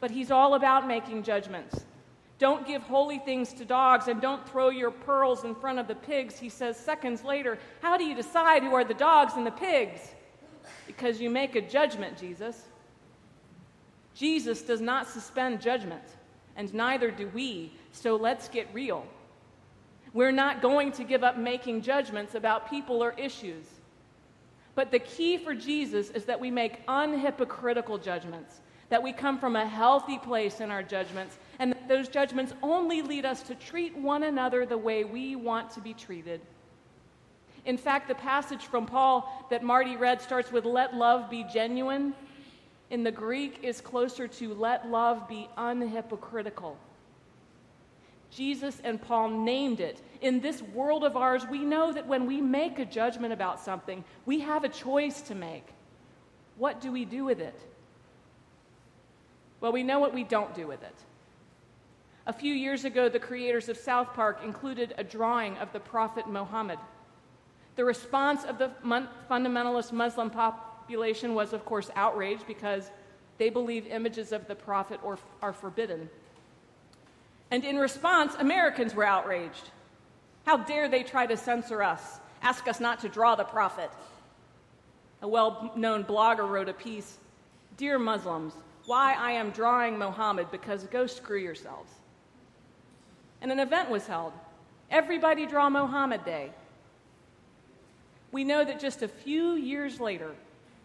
But 0.00 0.10
he's 0.10 0.30
all 0.30 0.54
about 0.54 0.86
making 0.86 1.22
judgments. 1.22 1.84
Don't 2.38 2.66
give 2.66 2.82
holy 2.82 3.20
things 3.20 3.52
to 3.54 3.64
dogs 3.64 4.08
and 4.08 4.20
don't 4.20 4.46
throw 4.48 4.68
your 4.70 4.90
pearls 4.90 5.44
in 5.44 5.54
front 5.54 5.78
of 5.78 5.86
the 5.86 5.94
pigs, 5.94 6.38
he 6.38 6.48
says 6.48 6.76
seconds 6.76 7.22
later. 7.22 7.56
How 7.80 7.96
do 7.96 8.04
you 8.04 8.16
decide 8.16 8.64
who 8.64 8.74
are 8.74 8.84
the 8.84 8.94
dogs 8.94 9.34
and 9.36 9.46
the 9.46 9.52
pigs? 9.52 10.00
Because 10.88 11.20
you 11.20 11.30
make 11.30 11.54
a 11.54 11.60
judgment, 11.60 12.18
Jesus. 12.18 12.60
Jesus 14.14 14.62
does 14.62 14.80
not 14.80 15.06
suspend 15.06 15.60
judgment, 15.60 16.02
and 16.56 16.72
neither 16.74 17.10
do 17.10 17.28
we, 17.28 17.72
so 17.92 18.16
let's 18.16 18.48
get 18.48 18.68
real. 18.72 19.06
We're 20.12 20.32
not 20.32 20.60
going 20.60 20.92
to 20.92 21.04
give 21.04 21.24
up 21.24 21.38
making 21.38 21.82
judgments 21.82 22.34
about 22.34 22.68
people 22.68 23.02
or 23.02 23.12
issues. 23.12 23.64
But 24.74 24.90
the 24.90 24.98
key 24.98 25.38
for 25.38 25.54
Jesus 25.54 26.10
is 26.10 26.24
that 26.24 26.40
we 26.40 26.50
make 26.50 26.86
unhypocritical 26.86 28.02
judgments, 28.02 28.60
that 28.88 29.02
we 29.02 29.12
come 29.12 29.38
from 29.38 29.56
a 29.56 29.66
healthy 29.66 30.18
place 30.18 30.60
in 30.60 30.70
our 30.70 30.82
judgments, 30.82 31.38
and 31.58 31.72
that 31.72 31.88
those 31.88 32.08
judgments 32.08 32.52
only 32.62 33.02
lead 33.02 33.24
us 33.24 33.42
to 33.44 33.54
treat 33.54 33.96
one 33.96 34.22
another 34.22 34.66
the 34.66 34.78
way 34.78 35.04
we 35.04 35.36
want 35.36 35.70
to 35.72 35.80
be 35.80 35.94
treated. 35.94 36.40
In 37.64 37.76
fact, 37.78 38.08
the 38.08 38.14
passage 38.14 38.66
from 38.66 38.86
Paul 38.86 39.46
that 39.50 39.62
Marty 39.62 39.96
read 39.96 40.20
starts 40.20 40.50
with, 40.50 40.64
Let 40.64 40.94
love 40.94 41.30
be 41.30 41.44
genuine. 41.52 42.14
In 42.92 43.04
the 43.04 43.10
Greek 43.10 43.60
is 43.62 43.80
closer 43.80 44.28
to, 44.28 44.52
Let 44.52 44.90
love 44.90 45.26
be 45.26 45.48
unhypocritical. 45.56 46.76
Jesus 48.30 48.82
and 48.84 49.00
Paul 49.00 49.30
named 49.30 49.80
it. 49.80 50.02
In 50.20 50.40
this 50.40 50.60
world 50.60 51.02
of 51.02 51.16
ours, 51.16 51.46
we 51.50 51.60
know 51.60 51.90
that 51.90 52.06
when 52.06 52.26
we 52.26 52.42
make 52.42 52.78
a 52.78 52.84
judgment 52.84 53.32
about 53.32 53.60
something, 53.60 54.04
we 54.26 54.40
have 54.40 54.64
a 54.64 54.68
choice 54.68 55.22
to 55.22 55.34
make. 55.34 55.66
What 56.58 56.82
do 56.82 56.92
we 56.92 57.06
do 57.06 57.24
with 57.24 57.40
it? 57.40 57.58
Well, 59.62 59.72
we 59.72 59.82
know 59.82 59.98
what 59.98 60.12
we 60.12 60.22
don't 60.22 60.54
do 60.54 60.66
with 60.66 60.82
it. 60.82 60.94
A 62.26 62.32
few 62.32 62.52
years 62.52 62.84
ago, 62.84 63.08
the 63.08 63.18
creators 63.18 63.70
of 63.70 63.78
South 63.78 64.12
Park 64.12 64.40
included 64.44 64.94
a 64.98 65.04
drawing 65.04 65.56
of 65.56 65.72
the 65.72 65.80
Prophet 65.80 66.28
Muhammad. 66.28 66.78
The 67.76 67.86
response 67.86 68.44
of 68.44 68.58
the 68.58 68.70
fundamentalist 69.30 69.92
Muslim 69.92 70.28
population 70.92 71.34
was, 71.34 71.54
of 71.54 71.64
course, 71.64 71.90
outraged 71.96 72.46
because 72.46 72.90
they 73.38 73.48
believe 73.48 73.86
images 73.86 74.30
of 74.30 74.46
the 74.46 74.54
Prophet 74.54 75.00
are 75.40 75.52
forbidden. 75.54 76.10
And 77.50 77.64
in 77.64 77.78
response, 77.78 78.34
Americans 78.38 78.94
were 78.94 79.04
outraged. 79.04 79.70
How 80.44 80.58
dare 80.58 80.90
they 80.90 81.02
try 81.02 81.24
to 81.24 81.34
censor 81.34 81.82
us, 81.82 82.20
ask 82.42 82.68
us 82.68 82.78
not 82.78 83.00
to 83.00 83.08
draw 83.08 83.34
the 83.36 83.44
prophet? 83.44 83.90
A 85.22 85.28
well 85.28 85.72
known 85.76 86.04
blogger 86.04 86.46
wrote 86.46 86.68
a 86.68 86.74
piece 86.74 87.16
Dear 87.78 87.98
Muslims, 87.98 88.52
why 88.84 89.14
I 89.14 89.30
am 89.30 89.50
drawing 89.50 89.96
Mohammed 89.98 90.50
because 90.50 90.84
go 90.84 91.06
screw 91.06 91.38
yourselves. 91.38 91.90
And 93.40 93.50
an 93.50 93.60
event 93.60 93.88
was 93.88 94.06
held. 94.06 94.34
Everybody 94.90 95.46
Draw 95.46 95.70
Mohammed 95.70 96.26
Day. 96.26 96.50
We 98.30 98.44
know 98.44 98.62
that 98.62 98.78
just 98.78 99.02
a 99.02 99.08
few 99.08 99.52
years 99.54 99.98
later, 99.98 100.32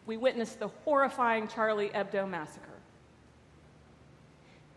we 0.08 0.18
witnessed 0.18 0.60
the 0.60 0.70
horrifying 0.70 1.48
Charlie 1.50 1.90
Hebdo 1.90 2.28
massacre. 2.28 2.66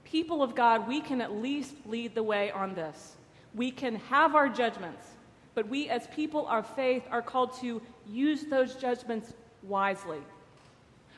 People 0.04 0.42
of 0.42 0.56
God, 0.56 0.88
we 0.88 1.00
can 1.00 1.20
at 1.20 1.32
least 1.32 1.74
lead 1.86 2.16
the 2.16 2.22
way 2.22 2.50
on 2.50 2.74
this. 2.74 3.16
We 3.54 3.70
can 3.70 3.94
have 3.94 4.34
our 4.34 4.48
judgments, 4.48 5.06
but 5.54 5.68
we 5.68 5.88
as 5.88 6.08
people 6.08 6.48
of 6.48 6.66
faith 6.74 7.04
are 7.10 7.22
called 7.22 7.52
to 7.60 7.80
use 8.08 8.42
those 8.42 8.74
judgments 8.74 9.32
wisely. 9.62 10.18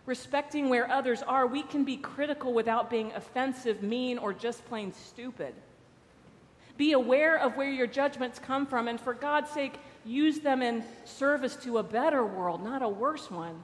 Respecting 0.05 0.69
where 0.69 0.91
others 0.91 1.23
are, 1.23 1.47
we 1.47 1.63
can 1.63 1.85
be 1.85 1.97
critical 1.97 2.53
without 2.53 2.91
being 2.91 3.13
offensive, 3.13 3.83
mean, 3.83 4.19
or 4.19 4.35
just 4.35 4.65
plain 4.67 4.93
stupid. 4.93 5.55
Be 6.77 6.93
aware 6.93 7.39
of 7.39 7.57
where 7.57 7.71
your 7.71 7.87
judgments 7.87 8.39
come 8.39 8.67
from, 8.67 8.89
and 8.89 9.01
for 9.01 9.15
God's 9.15 9.51
sake, 9.51 9.79
use 10.05 10.41
them 10.41 10.61
in 10.61 10.85
service 11.05 11.57
to 11.57 11.79
a 11.79 11.83
better 11.83 12.27
world, 12.27 12.63
not 12.63 12.83
a 12.83 12.89
worse 12.89 13.31
one. 13.31 13.63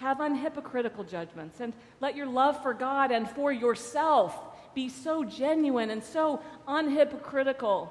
Have 0.00 0.18
unhypocritical 0.18 1.08
judgments 1.08 1.60
and 1.60 1.72
let 2.00 2.16
your 2.16 2.26
love 2.26 2.62
for 2.62 2.72
God 2.72 3.10
and 3.10 3.28
for 3.28 3.52
yourself 3.52 4.34
be 4.74 4.88
so 4.88 5.24
genuine 5.24 5.90
and 5.90 6.02
so 6.02 6.40
unhypocritical. 6.66 7.88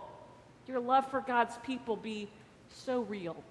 Your 0.67 0.80
love 0.80 1.10
for 1.12 1.22
God's 1.22 1.56
people 1.63 1.95
be 1.95 2.28
so 2.74 3.02
real. 3.02 3.43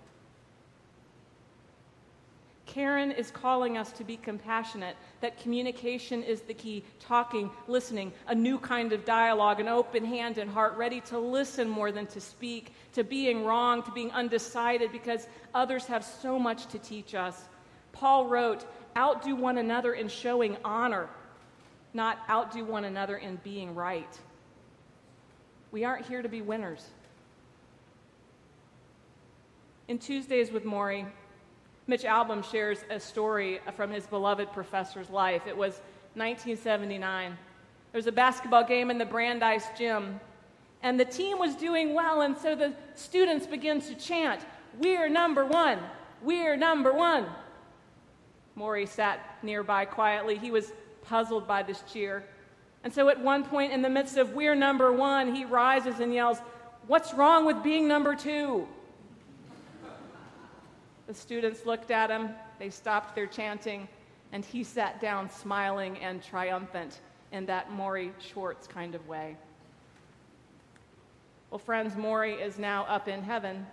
Karen 2.67 3.13
is 3.13 3.31
calling 3.31 3.79
us 3.79 3.93
to 3.93 4.05
be 4.05 4.17
compassionate, 4.17 4.95
that 5.21 5.41
communication 5.41 6.23
is 6.23 6.43
the 6.43 6.55
key 6.55 6.85
talking, 7.01 7.51
listening, 7.67 8.13
a 8.27 8.35
new 8.35 8.59
kind 8.59 8.93
of 8.93 9.05
dialogue, 9.05 9.59
an 9.59 9.69
open 9.69 10.05
hand 10.05 10.37
and 10.37 10.51
heart, 10.51 10.77
ready 10.77 11.01
to 11.01 11.19
listen 11.19 11.69
more 11.69 11.91
than 11.91 12.07
to 12.09 12.21
speak, 12.21 12.73
to 12.93 13.03
being 13.03 13.45
wrong, 13.45 13.83
to 13.83 13.91
being 13.93 14.11
undecided, 14.11 14.93
because 14.93 15.27
others 15.55 15.87
have 15.87 16.05
so 16.05 16.39
much 16.39 16.67
to 16.67 16.79
teach 16.79 17.15
us. 17.15 17.49
Paul 17.93 18.27
wrote, 18.27 18.65
Outdo 18.97 19.35
one 19.35 19.59
another 19.59 19.93
in 19.93 20.09
showing 20.09 20.57
honor. 20.65 21.09
not 21.95 22.19
outdo 22.29 22.65
one 22.65 22.85
another 22.85 23.17
in 23.17 23.37
being 23.43 23.75
right. 23.75 24.19
We 25.71 25.85
aren't 25.85 26.07
here 26.07 26.23
to 26.23 26.29
be 26.29 26.43
winners. 26.43 26.85
In 29.89 29.99
Tuesdays 29.99 30.51
with 30.51 30.65
Morrie, 30.65 31.07
Mitch 31.87 32.03
Albom 32.03 32.45
shares 32.45 32.85
a 32.91 33.01
story 33.01 33.61
from 33.75 33.91
his 33.91 34.07
beloved 34.07 34.53
professor's 34.53 35.09
life. 35.09 35.47
It 35.47 35.57
was 35.57 35.81
1979. 36.15 37.31
There 37.31 37.99
was 37.99 38.07
a 38.07 38.13
basketball 38.13 38.65
game 38.65 38.91
in 38.91 38.99
the 38.99 39.07
Brandeis 39.07 39.65
gym, 39.79 40.21
and 40.83 41.01
the 41.01 41.05
team 41.07 41.39
was 41.39 41.55
doing 41.55 41.95
well, 41.95 42.21
and 42.21 42.37
so 42.37 42.55
the 42.55 42.75
students 42.95 43.47
began 43.47 43.81
to 43.81 43.95
chant, 43.95 44.43
We're 44.79 45.09
number 45.09 45.47
one! 45.47 45.79
We're 46.23 46.57
number 46.57 46.93
one! 46.93 47.27
Morrie 48.59 48.89
sat 48.89 49.39
nearby 49.43 49.85
quietly. 49.85 50.37
He 50.37 50.51
was 50.51 50.73
puzzled 51.03 51.47
by 51.47 51.63
this 51.63 51.83
cheer. 51.93 52.25
And 52.83 52.93
so 52.93 53.09
at 53.09 53.21
one 53.21 53.45
point 53.45 53.73
in 53.73 53.83
the 53.83 53.89
midst 53.89 54.17
of 54.17 54.35
We're 54.35 54.55
number 54.55 54.93
one, 54.93 55.35
he 55.35 55.45
rises 55.45 56.01
and 56.01 56.13
yells, 56.13 56.39
What's 56.87 57.13
wrong 57.15 57.45
with 57.45 57.63
being 57.63 57.87
number 57.87 58.15
two? 58.15 58.67
The 61.07 61.15
students 61.15 61.65
looked 61.67 61.91
at 61.91 62.11
him, 62.11 62.31
they 62.59 62.71
stopped 62.71 63.15
their 63.15 63.27
chanting, 63.27 63.89
and 64.33 64.45
he 64.45 64.63
sat 64.65 65.01
down 65.01 65.31
smiling 65.31 65.99
and 65.99 66.23
triumphant 66.23 67.01
in 67.33 67.47
that 67.47 67.71
Morrie 67.71 68.13
Schwartz 68.19 68.67
kind 68.67 68.95
of 68.95 69.07
way. 69.07 69.37
Well, 71.51 71.59
friends, 71.59 71.95
Morrie 71.95 72.41
is 72.41 72.59
now 72.59 72.85
up 72.85 73.09
in 73.09 73.23
heaven, 73.23 73.67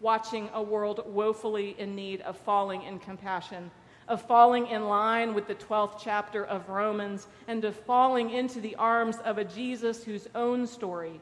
watching 0.00 0.50
a 0.54 0.62
world 0.62 1.04
woefully 1.06 1.76
in 1.78 1.94
need 1.94 2.20
of 2.22 2.36
falling 2.36 2.82
in 2.82 2.98
compassion, 2.98 3.70
of 4.08 4.22
falling 4.22 4.66
in 4.66 4.88
line 4.88 5.34
with 5.34 5.46
the 5.46 5.54
12th 5.54 6.00
chapter 6.02 6.44
of 6.44 6.68
Romans, 6.68 7.28
and 7.48 7.64
of 7.64 7.76
falling 7.76 8.30
into 8.30 8.60
the 8.60 8.74
arms 8.76 9.16
of 9.24 9.38
a 9.38 9.44
Jesus 9.44 10.04
whose 10.04 10.28
own 10.34 10.66
story 10.66 11.20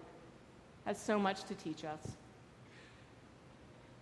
has 0.87 1.01
so 1.01 1.19
much 1.19 1.45
to 1.45 1.55
teach 1.55 1.85
us. 1.85 2.17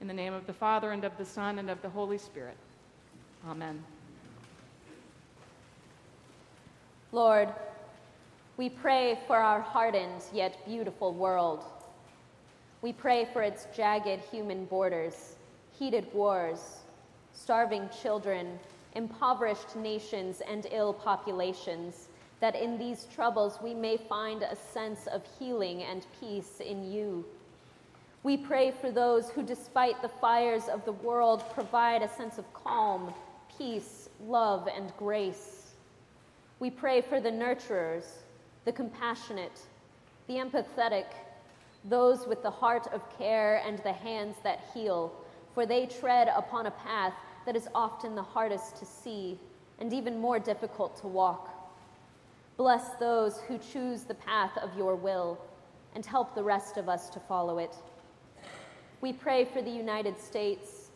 In 0.00 0.06
the 0.06 0.14
name 0.14 0.32
of 0.32 0.46
the 0.46 0.52
Father, 0.52 0.92
and 0.92 1.04
of 1.04 1.16
the 1.18 1.24
Son, 1.24 1.58
and 1.58 1.68
of 1.68 1.82
the 1.82 1.88
Holy 1.88 2.18
Spirit. 2.18 2.56
Amen. 3.48 3.82
Lord, 7.10 7.48
we 8.56 8.68
pray 8.68 9.18
for 9.26 9.36
our 9.36 9.60
hardened 9.60 10.22
yet 10.32 10.64
beautiful 10.66 11.12
world. 11.12 11.64
We 12.82 12.92
pray 12.92 13.28
for 13.32 13.42
its 13.42 13.66
jagged 13.74 14.24
human 14.30 14.66
borders, 14.66 15.34
heated 15.78 16.06
wars, 16.12 16.78
starving 17.40 17.88
children, 18.02 18.58
impoverished 18.94 19.76
nations, 19.76 20.42
and 20.48 20.66
ill 20.72 20.92
populations, 20.92 22.08
that 22.40 22.56
in 22.56 22.78
these 22.78 23.06
troubles 23.14 23.58
we 23.62 23.74
may 23.74 23.96
find 23.96 24.42
a 24.42 24.56
sense 24.56 25.06
of 25.06 25.22
healing 25.38 25.82
and 25.82 26.06
peace 26.20 26.60
in 26.60 26.90
you. 26.90 27.24
We 28.22 28.36
pray 28.36 28.72
for 28.72 28.90
those 28.90 29.30
who, 29.30 29.42
despite 29.42 30.02
the 30.02 30.08
fires 30.08 30.68
of 30.68 30.84
the 30.84 30.92
world, 30.92 31.44
provide 31.54 32.02
a 32.02 32.08
sense 32.08 32.38
of 32.38 32.52
calm, 32.52 33.14
peace, 33.56 34.08
love, 34.26 34.68
and 34.68 34.92
grace. 34.98 35.72
We 36.58 36.70
pray 36.70 37.00
for 37.00 37.20
the 37.20 37.30
nurturers, 37.30 38.06
the 38.64 38.72
compassionate, 38.72 39.60
the 40.26 40.34
empathetic, 40.34 41.06
those 41.84 42.26
with 42.26 42.42
the 42.42 42.50
heart 42.50 42.88
of 42.92 43.00
care 43.16 43.62
and 43.64 43.78
the 43.78 43.92
hands 43.92 44.36
that 44.42 44.68
heal, 44.74 45.12
for 45.54 45.64
they 45.64 45.86
tread 45.86 46.28
upon 46.36 46.66
a 46.66 46.72
path 46.72 47.14
that 47.48 47.56
is 47.56 47.66
often 47.74 48.14
the 48.14 48.22
hardest 48.22 48.76
to 48.76 48.84
see 48.84 49.38
and 49.78 49.90
even 49.90 50.20
more 50.20 50.38
difficult 50.38 50.94
to 51.00 51.06
walk. 51.06 51.48
Bless 52.58 52.90
those 52.96 53.40
who 53.48 53.56
choose 53.56 54.02
the 54.02 54.12
path 54.12 54.58
of 54.58 54.76
your 54.76 54.94
will 54.94 55.40
and 55.94 56.04
help 56.04 56.34
the 56.34 56.44
rest 56.44 56.76
of 56.76 56.90
us 56.90 57.08
to 57.08 57.18
follow 57.20 57.56
it. 57.56 57.74
We 59.00 59.14
pray 59.14 59.46
for 59.46 59.62
the 59.62 59.70
United 59.70 60.20
States. 60.20 60.90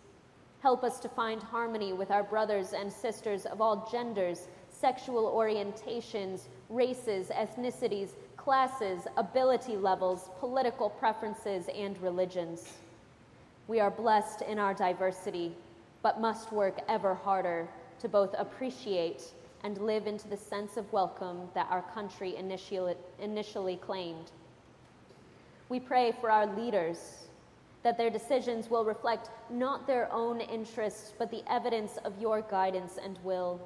Help 0.60 0.84
us 0.84 1.00
to 1.00 1.08
find 1.08 1.42
harmony 1.42 1.94
with 1.94 2.10
our 2.10 2.22
brothers 2.22 2.74
and 2.74 2.92
sisters 2.92 3.46
of 3.46 3.62
all 3.62 3.88
genders, 3.90 4.48
sexual 4.68 5.32
orientations, 5.32 6.48
races, 6.68 7.28
ethnicities, 7.28 8.10
classes, 8.36 9.06
ability 9.16 9.78
levels, 9.78 10.28
political 10.38 10.90
preferences, 10.90 11.70
and 11.74 11.96
religions. 12.02 12.74
We 13.68 13.80
are 13.80 13.90
blessed 13.90 14.42
in 14.42 14.58
our 14.58 14.74
diversity, 14.74 15.54
but 16.02 16.20
must 16.20 16.52
work 16.52 16.78
ever 16.88 17.14
harder 17.14 17.68
to 18.00 18.08
both 18.08 18.34
appreciate 18.36 19.32
and 19.64 19.78
live 19.78 20.06
into 20.06 20.28
the 20.28 20.36
sense 20.36 20.76
of 20.76 20.92
welcome 20.92 21.48
that 21.54 21.68
our 21.70 21.82
country 21.94 22.34
initially, 22.36 23.76
claimed. 23.76 24.32
We 25.68 25.78
pray 25.78 26.12
for 26.20 26.30
our 26.30 26.46
leaders 26.46 27.28
that 27.82 27.96
their 27.96 28.10
decisions 28.10 28.68
will 28.68 28.84
reflect 28.84 29.30
not 29.50 29.86
their 29.86 30.12
own 30.12 30.40
interests, 30.40 31.12
but 31.18 31.30
the 31.30 31.42
evidence 31.50 31.98
of 32.04 32.20
your 32.20 32.42
guidance 32.42 32.98
and 33.02 33.18
will. 33.22 33.60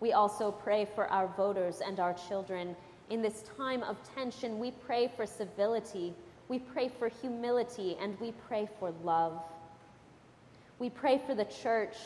We 0.00 0.12
also 0.12 0.50
pray 0.50 0.86
for 0.94 1.06
our 1.06 1.28
voters 1.36 1.80
and 1.84 2.00
our 2.00 2.14
children. 2.14 2.76
In 3.10 3.22
this 3.22 3.44
time 3.56 3.82
of 3.82 3.96
tension, 4.14 4.58
we 4.58 4.72
pray 4.72 5.10
for 5.16 5.26
civility, 5.26 6.12
we 6.48 6.58
pray 6.58 6.88
for 6.88 7.08
humility, 7.08 7.96
and 8.00 8.18
we 8.20 8.32
pray 8.46 8.68
for 8.78 8.92
love. 9.02 9.40
We 10.78 10.90
pray 10.90 11.20
for 11.26 11.34
the 11.34 11.46
church 11.46 11.96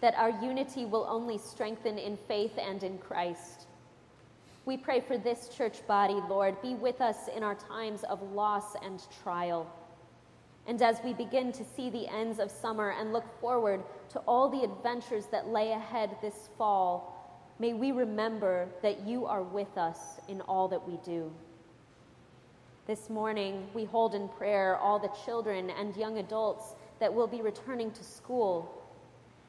that 0.00 0.14
our 0.16 0.30
unity 0.30 0.84
will 0.84 1.06
only 1.08 1.38
strengthen 1.38 1.98
in 1.98 2.16
faith 2.26 2.58
and 2.58 2.82
in 2.82 2.98
Christ. 2.98 3.66
We 4.64 4.76
pray 4.76 5.00
for 5.00 5.16
this 5.16 5.48
church 5.48 5.86
body, 5.86 6.20
Lord. 6.28 6.60
Be 6.62 6.74
with 6.74 7.00
us 7.00 7.28
in 7.34 7.42
our 7.42 7.54
times 7.54 8.02
of 8.04 8.20
loss 8.32 8.74
and 8.84 9.00
trial. 9.22 9.70
And 10.66 10.80
as 10.82 10.98
we 11.04 11.12
begin 11.12 11.52
to 11.52 11.64
see 11.64 11.90
the 11.90 12.08
ends 12.08 12.38
of 12.38 12.50
summer 12.50 12.90
and 12.90 13.12
look 13.12 13.24
forward 13.40 13.82
to 14.10 14.18
all 14.20 14.48
the 14.48 14.62
adventures 14.62 15.26
that 15.26 15.48
lay 15.48 15.72
ahead 15.72 16.16
this 16.20 16.48
fall, 16.58 17.52
may 17.58 17.72
we 17.72 17.92
remember 17.92 18.68
that 18.82 19.06
you 19.06 19.26
are 19.26 19.42
with 19.42 19.76
us 19.76 20.20
in 20.28 20.40
all 20.42 20.68
that 20.68 20.88
we 20.88 20.98
do. 21.04 21.32
This 22.86 23.08
morning, 23.08 23.68
we 23.74 23.84
hold 23.84 24.14
in 24.14 24.28
prayer 24.28 24.76
all 24.76 24.98
the 24.98 25.12
children 25.24 25.70
and 25.70 25.96
young 25.96 26.18
adults 26.18 26.74
that 27.02 27.12
will 27.12 27.26
be 27.26 27.42
returning 27.42 27.90
to 27.90 28.04
school. 28.04 28.72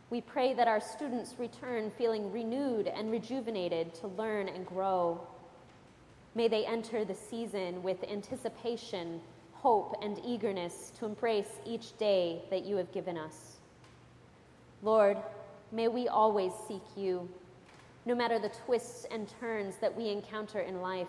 We 0.09 0.21
pray 0.21 0.53
that 0.55 0.67
our 0.67 0.81
students 0.81 1.35
return 1.37 1.91
feeling 1.97 2.31
renewed 2.31 2.87
and 2.87 3.11
rejuvenated 3.11 3.93
to 4.01 4.07
learn 4.07 4.49
and 4.49 4.65
grow. 4.65 5.21
May 6.33 6.47
they 6.47 6.65
enter 6.65 7.05
the 7.05 7.13
season 7.13 7.83
with 7.83 8.03
anticipation 8.09 9.21
hope, 9.63 9.95
and 10.01 10.19
eagerness 10.25 10.91
to 10.99 11.05
embrace 11.05 11.61
each 11.65 11.97
day 11.97 12.41
that 12.49 12.65
you 12.65 12.75
have 12.75 12.91
given 12.91 13.17
us. 13.17 13.59
Lord, 14.81 15.15
may 15.71 15.87
we 15.87 16.09
always 16.09 16.51
seek 16.67 16.83
you, 16.97 17.29
no 18.05 18.13
matter 18.13 18.39
the 18.39 18.51
twists 18.65 19.05
and 19.09 19.25
turns 19.39 19.77
that 19.77 19.95
we 19.95 20.09
encounter 20.09 20.59
in 20.59 20.81
life. 20.81 21.07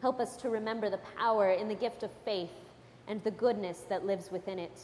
Help 0.00 0.20
us 0.20 0.36
to 0.36 0.48
remember 0.48 0.88
the 0.88 1.00
power 1.18 1.50
in 1.50 1.66
the 1.66 1.74
gift 1.74 2.04
of 2.04 2.10
faith 2.24 2.52
and 3.08 3.22
the 3.24 3.32
goodness 3.32 3.80
that 3.88 4.06
lives 4.06 4.30
within 4.30 4.60
it. 4.60 4.82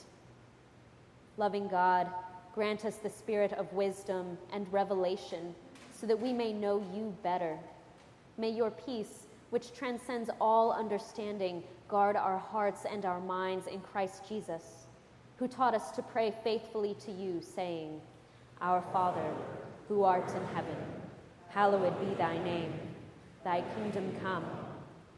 Loving 1.38 1.66
God, 1.68 2.08
grant 2.54 2.84
us 2.84 2.96
the 2.96 3.08
spirit 3.08 3.52
of 3.54 3.72
wisdom 3.72 4.36
and 4.52 4.70
revelation 4.72 5.54
so 5.92 6.06
that 6.06 6.20
we 6.20 6.32
may 6.32 6.52
know 6.52 6.84
you 6.94 7.16
better. 7.22 7.58
May 8.36 8.50
your 8.50 8.70
peace, 8.70 9.26
which 9.50 9.72
transcends 9.72 10.28
all 10.40 10.72
understanding, 10.72 11.62
guard 11.88 12.16
our 12.16 12.38
hearts 12.38 12.84
and 12.90 13.04
our 13.04 13.20
minds 13.20 13.66
in 13.66 13.80
Christ 13.80 14.28
Jesus, 14.28 14.86
who 15.36 15.48
taught 15.48 15.74
us 15.74 15.90
to 15.92 16.02
pray 16.02 16.34
faithfully 16.44 16.94
to 17.06 17.12
you, 17.12 17.40
saying, 17.40 18.00
Our 18.60 18.82
Father, 18.92 19.34
who 19.88 20.04
art 20.04 20.28
in 20.34 20.44
heaven, 20.54 20.76
hallowed 21.48 21.98
be 22.00 22.14
thy 22.14 22.36
name. 22.44 22.72
Thy 23.44 23.62
kingdom 23.76 24.14
come, 24.22 24.44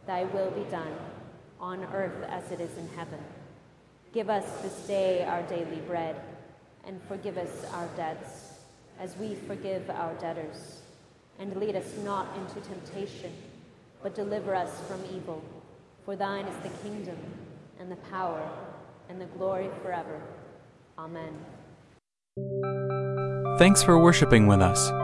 thy 0.07 0.24
will 0.24 0.50
be 0.50 0.64
done, 0.70 0.94
on 1.61 1.85
earth 1.92 2.24
as 2.29 2.50
it 2.53 2.61
is 2.61 2.77
in 2.79 2.88
heaven. 2.96 3.20
Give 4.14 4.31
us 4.31 4.44
this 4.62 4.87
day 4.87 5.24
our 5.24 5.42
daily 5.42 5.81
bread, 5.88 6.14
and 6.87 7.03
forgive 7.09 7.37
us 7.37 7.66
our 7.72 7.88
debts, 7.96 8.53
as 9.00 9.16
we 9.16 9.35
forgive 9.35 9.90
our 9.90 10.14
debtors. 10.20 10.83
And 11.40 11.57
lead 11.57 11.74
us 11.74 11.96
not 12.05 12.29
into 12.37 12.61
temptation, 12.68 13.33
but 14.05 14.14
deliver 14.14 14.55
us 14.55 14.70
from 14.87 15.03
evil. 15.12 15.42
For 16.05 16.14
thine 16.14 16.44
is 16.44 16.57
the 16.62 16.88
kingdom, 16.88 17.18
and 17.81 17.90
the 17.90 17.96
power, 17.96 18.48
and 19.09 19.20
the 19.20 19.27
glory 19.37 19.68
forever. 19.83 20.22
Amen. 20.96 21.35
Thanks 23.59 23.83
for 23.83 23.98
worshiping 23.98 24.46
with 24.46 24.62
us. 24.62 25.03